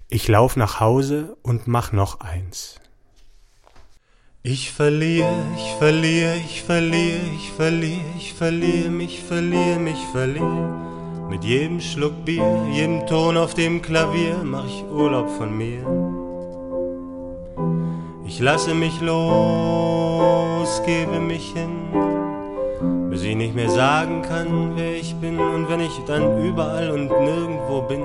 Ich 0.07 0.27
lauf 0.27 0.55
nach 0.55 0.79
Hause 0.79 1.35
und 1.41 1.67
mach 1.67 1.91
noch 1.91 2.21
eins. 2.21 2.80
Ich 4.43 4.71
verliere, 4.71 5.35
ich 5.55 5.71
verliere, 5.77 6.33
ich 6.37 6.63
verliere, 6.63 7.19
ich 7.37 7.51
verliere, 7.51 8.01
ich 8.17 8.33
verliere 8.33 8.89
mich, 8.89 9.21
verliere 9.21 9.77
mich, 9.77 10.03
verliere. 10.11 11.27
Mit 11.29 11.43
jedem 11.43 11.79
Schluck 11.79 12.25
Bier, 12.25 12.65
jedem 12.73 13.05
Ton 13.05 13.37
auf 13.37 13.53
dem 13.53 13.83
Klavier 13.83 14.37
mach 14.43 14.65
ich 14.65 14.83
Urlaub 14.91 15.29
von 15.29 15.55
mir. 15.55 15.85
Ich 18.25 18.39
lasse 18.39 18.73
mich 18.73 18.99
los, 18.99 20.81
gebe 20.87 21.19
mich 21.19 21.53
hin, 21.53 23.11
bis 23.11 23.21
sie 23.21 23.35
nicht 23.35 23.53
mehr 23.53 23.69
sagen 23.69 24.23
kann, 24.23 24.71
wer 24.75 24.95
ich 24.95 25.13
bin. 25.17 25.37
Und 25.37 25.69
wenn 25.69 25.81
ich 25.81 25.99
dann 26.07 26.43
überall 26.43 26.89
und 26.89 27.09
nirgendwo 27.09 27.83
bin, 27.83 28.01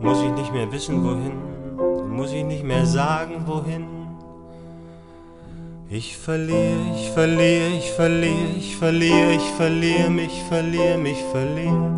muss 0.00 0.22
ich 0.22 0.30
nicht 0.30 0.54
mehr 0.54 0.72
wissen, 0.72 1.04
wohin. 1.04 2.08
Muss 2.08 2.32
ich 2.32 2.44
nicht 2.44 2.64
mehr 2.64 2.86
sagen, 2.86 3.42
wohin. 3.44 3.99
Ich 5.92 6.16
verliere, 6.16 6.76
ich 6.94 7.10
verliere, 7.10 7.66
ich 7.76 7.90
verliere, 7.90 8.52
ich 8.56 8.76
verliere, 8.76 9.32
ich 9.32 9.50
verliere 9.56 10.08
mich, 10.08 10.44
verliere 10.48 10.96
mich, 10.96 11.18
verliere. 11.32 11.90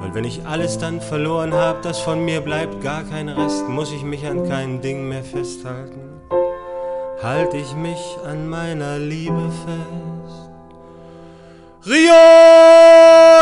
Weil 0.00 0.14
wenn 0.14 0.24
ich 0.24 0.46
alles 0.46 0.78
dann 0.78 1.02
verloren 1.02 1.52
hab, 1.52 1.82
das 1.82 1.98
von 1.98 2.24
mir 2.24 2.40
bleibt 2.40 2.80
gar 2.82 3.02
kein 3.02 3.28
Rest, 3.28 3.68
muss 3.68 3.92
ich 3.92 4.02
mich 4.02 4.24
an 4.26 4.48
kein 4.48 4.80
Ding 4.80 5.10
mehr 5.10 5.24
festhalten. 5.24 6.22
Halt 7.22 7.52
ich 7.52 7.74
mich 7.74 8.00
an 8.24 8.48
meiner 8.48 8.98
Liebe 8.98 9.52
fest. 9.66 10.48
Rio, 11.84 12.14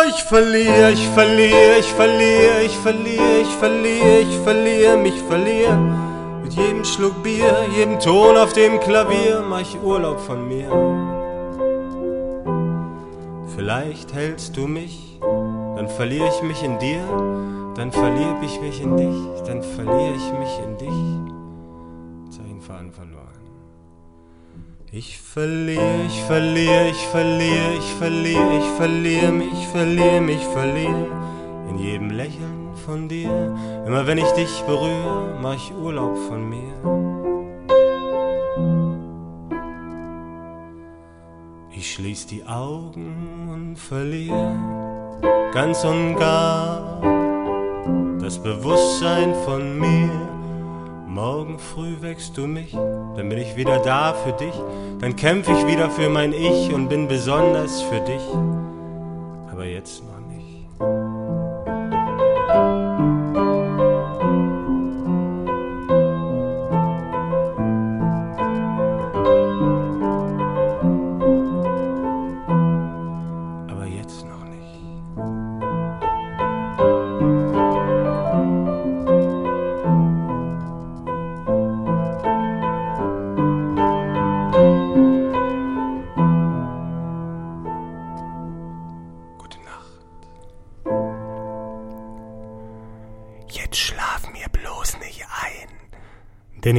ich 0.08 0.20
verliere, 0.24 0.90
ich 0.90 1.06
verliere, 1.10 1.78
ich 1.78 1.92
verliere, 1.92 2.62
ich 2.64 2.76
verliere, 2.76 3.40
ich 3.42 3.54
verliere, 3.54 4.18
ich 4.18 4.36
verliere, 4.38 4.96
mich 4.96 5.22
verliere. 5.28 6.03
Mit 6.44 6.52
jedem 6.52 6.84
Schluck 6.84 7.22
Bier, 7.22 7.66
jedem 7.74 7.98
Ton 7.98 8.36
auf 8.36 8.52
dem 8.52 8.78
Klavier 8.78 9.42
mach 9.48 9.62
ich 9.62 9.82
Urlaub 9.82 10.20
von 10.20 10.46
mir. 10.46 10.68
Vielleicht 13.56 14.12
hältst 14.12 14.54
du 14.54 14.66
mich, 14.66 15.18
dann 15.22 15.88
verliere 15.88 16.28
ich 16.28 16.42
mich 16.42 16.62
in 16.62 16.78
dir, 16.78 17.00
dann 17.76 17.90
verliere 17.90 18.36
ich 18.44 18.60
mich 18.60 18.82
in 18.82 18.94
dich, 18.94 19.42
dann 19.46 19.62
verliere 19.62 20.16
ich 20.16 20.32
mich 20.38 20.58
in 20.62 20.76
dich. 20.76 22.36
Zeichenfaden 22.36 22.92
verloren. 22.92 23.24
Ich 24.92 25.18
verliere, 25.18 26.02
ich 26.06 26.22
verliere, 26.24 26.88
ich 26.90 27.06
verliere, 27.06 27.72
ich 27.78 27.94
verliere, 27.94 28.58
ich 28.58 28.70
verliere 28.76 29.32
mich, 29.32 29.66
verliere 29.68 30.20
mich, 30.20 30.44
verliere 30.44 31.06
in 31.70 31.78
jedem 31.78 32.10
Lächeln 32.10 32.53
von 32.84 33.08
dir. 33.08 33.30
Immer 33.86 34.06
wenn 34.06 34.18
ich 34.18 34.30
dich 34.32 34.62
berühre, 34.62 35.38
mach 35.40 35.54
ich 35.54 35.72
Urlaub 35.74 36.16
von 36.28 36.48
mir. 36.48 36.74
Ich 41.70 41.92
schließ 41.92 42.26
die 42.26 42.44
Augen 42.46 43.48
und 43.52 43.76
verliere 43.76 44.54
ganz 45.52 45.84
und 45.84 46.16
gar 46.16 47.00
das 48.20 48.42
Bewusstsein 48.42 49.34
von 49.44 49.78
mir. 49.78 50.10
Morgen 51.06 51.58
früh 51.58 52.00
wächst 52.00 52.36
du 52.36 52.46
mich, 52.46 52.72
dann 52.72 53.28
bin 53.28 53.38
ich 53.38 53.54
wieder 53.54 53.78
da 53.78 54.14
für 54.14 54.32
dich, 54.32 54.54
dann 55.00 55.14
kämpf 55.14 55.48
ich 55.48 55.66
wieder 55.66 55.90
für 55.90 56.08
mein 56.08 56.32
Ich 56.32 56.72
und 56.74 56.88
bin 56.88 57.06
besonders 57.06 57.82
für 57.82 58.00
dich. 58.00 58.22
Aber 59.52 59.64
jetzt 59.64 60.02
noch 60.02 60.13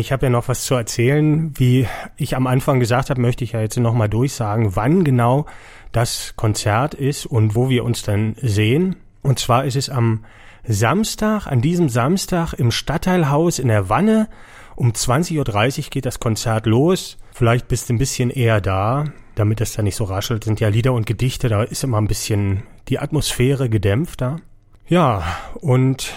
ich 0.05 0.11
habe 0.11 0.27
ja 0.27 0.29
noch 0.29 0.47
was 0.49 0.65
zu 0.65 0.75
erzählen. 0.75 1.51
Wie 1.57 1.87
ich 2.15 2.35
am 2.35 2.45
Anfang 2.45 2.79
gesagt 2.79 3.09
habe, 3.09 3.19
möchte 3.19 3.43
ich 3.43 3.53
ja 3.53 3.61
jetzt 3.61 3.75
nochmal 3.79 4.07
durchsagen, 4.07 4.75
wann 4.75 5.03
genau 5.03 5.47
das 5.93 6.35
Konzert 6.35 6.93
ist 6.93 7.25
und 7.25 7.55
wo 7.55 7.69
wir 7.69 7.83
uns 7.83 8.03
dann 8.03 8.35
sehen. 8.39 8.97
Und 9.23 9.39
zwar 9.39 9.65
ist 9.65 9.75
es 9.75 9.89
am 9.89 10.23
Samstag, 10.63 11.47
an 11.47 11.59
diesem 11.59 11.89
Samstag 11.89 12.53
im 12.53 12.69
Stadtteilhaus 12.69 13.57
in 13.57 13.67
der 13.67 13.89
Wanne. 13.89 14.29
Um 14.75 14.91
20.30 14.91 15.85
Uhr 15.85 15.89
geht 15.89 16.05
das 16.05 16.19
Konzert 16.19 16.67
los. 16.67 17.17
Vielleicht 17.33 17.67
bist 17.67 17.89
du 17.89 17.95
ein 17.95 17.97
bisschen 17.97 18.29
eher 18.29 18.61
da, 18.61 19.05
damit 19.33 19.59
es 19.59 19.73
da 19.73 19.81
nicht 19.81 19.95
so 19.95 20.03
raschelt. 20.03 20.43
Sind 20.43 20.59
ja 20.59 20.67
Lieder 20.67 20.93
und 20.93 21.07
Gedichte, 21.07 21.49
da 21.49 21.63
ist 21.63 21.83
immer 21.83 21.99
ein 21.99 22.07
bisschen 22.07 22.61
die 22.89 22.99
Atmosphäre 22.99 23.69
gedämpfter. 23.69 24.35
Ja, 24.87 25.23
und 25.55 26.13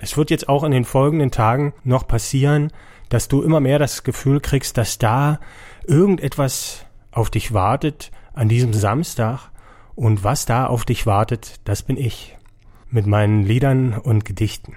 es 0.00 0.16
wird 0.16 0.30
jetzt 0.30 0.48
auch 0.48 0.62
in 0.62 0.70
den 0.70 0.84
folgenden 0.84 1.32
Tagen 1.32 1.74
noch 1.82 2.06
passieren, 2.06 2.70
dass 3.12 3.28
du 3.28 3.42
immer 3.42 3.60
mehr 3.60 3.78
das 3.78 4.04
Gefühl 4.04 4.40
kriegst, 4.40 4.78
dass 4.78 4.96
da 4.96 5.38
irgendetwas 5.86 6.86
auf 7.10 7.28
dich 7.28 7.52
wartet 7.52 8.10
an 8.32 8.48
diesem 8.48 8.72
Samstag. 8.72 9.50
Und 9.94 10.24
was 10.24 10.46
da 10.46 10.66
auf 10.66 10.86
dich 10.86 11.04
wartet, 11.04 11.60
das 11.64 11.82
bin 11.82 11.98
ich. 11.98 12.38
Mit 12.88 13.06
meinen 13.06 13.42
Liedern 13.42 13.98
und 13.98 14.24
Gedichten. 14.24 14.76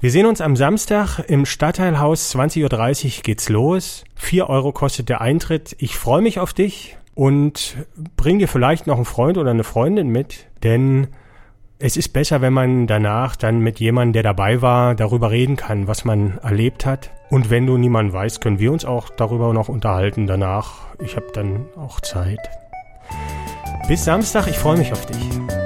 Wir 0.00 0.10
sehen 0.10 0.26
uns 0.26 0.42
am 0.42 0.56
Samstag 0.56 1.20
im 1.20 1.46
Stadtteilhaus 1.46 2.34
20.30 2.34 3.16
Uhr 3.16 3.22
geht's 3.22 3.48
los. 3.48 4.04
Vier 4.14 4.50
Euro 4.50 4.72
kostet 4.72 5.08
der 5.08 5.22
Eintritt. 5.22 5.74
Ich 5.78 5.96
freue 5.96 6.20
mich 6.20 6.38
auf 6.38 6.52
dich 6.52 6.98
und 7.14 7.76
bring 8.16 8.40
dir 8.40 8.48
vielleicht 8.48 8.86
noch 8.86 8.96
einen 8.96 9.04
Freund 9.06 9.38
oder 9.38 9.52
eine 9.52 9.64
Freundin 9.64 10.08
mit, 10.08 10.48
denn 10.62 11.08
es 11.78 11.96
ist 11.96 12.10
besser, 12.10 12.40
wenn 12.42 12.52
man 12.52 12.86
danach 12.86 13.36
dann 13.36 13.60
mit 13.60 13.80
jemandem, 13.80 14.12
der 14.12 14.22
dabei 14.22 14.60
war, 14.62 14.94
darüber 14.94 15.30
reden 15.30 15.56
kann, 15.56 15.88
was 15.88 16.04
man 16.04 16.38
erlebt 16.38 16.86
hat. 16.86 17.10
Und 17.32 17.48
wenn 17.48 17.66
du 17.66 17.78
niemanden 17.78 18.12
weißt, 18.12 18.42
können 18.42 18.58
wir 18.58 18.70
uns 18.70 18.84
auch 18.84 19.08
darüber 19.08 19.54
noch 19.54 19.70
unterhalten 19.70 20.26
danach. 20.26 20.74
Ich 21.02 21.16
habe 21.16 21.28
dann 21.32 21.64
auch 21.78 22.02
Zeit. 22.02 22.38
Bis 23.88 24.04
Samstag, 24.04 24.48
ich 24.48 24.58
freue 24.58 24.76
mich 24.76 24.92
auf 24.92 25.06
dich. 25.06 25.61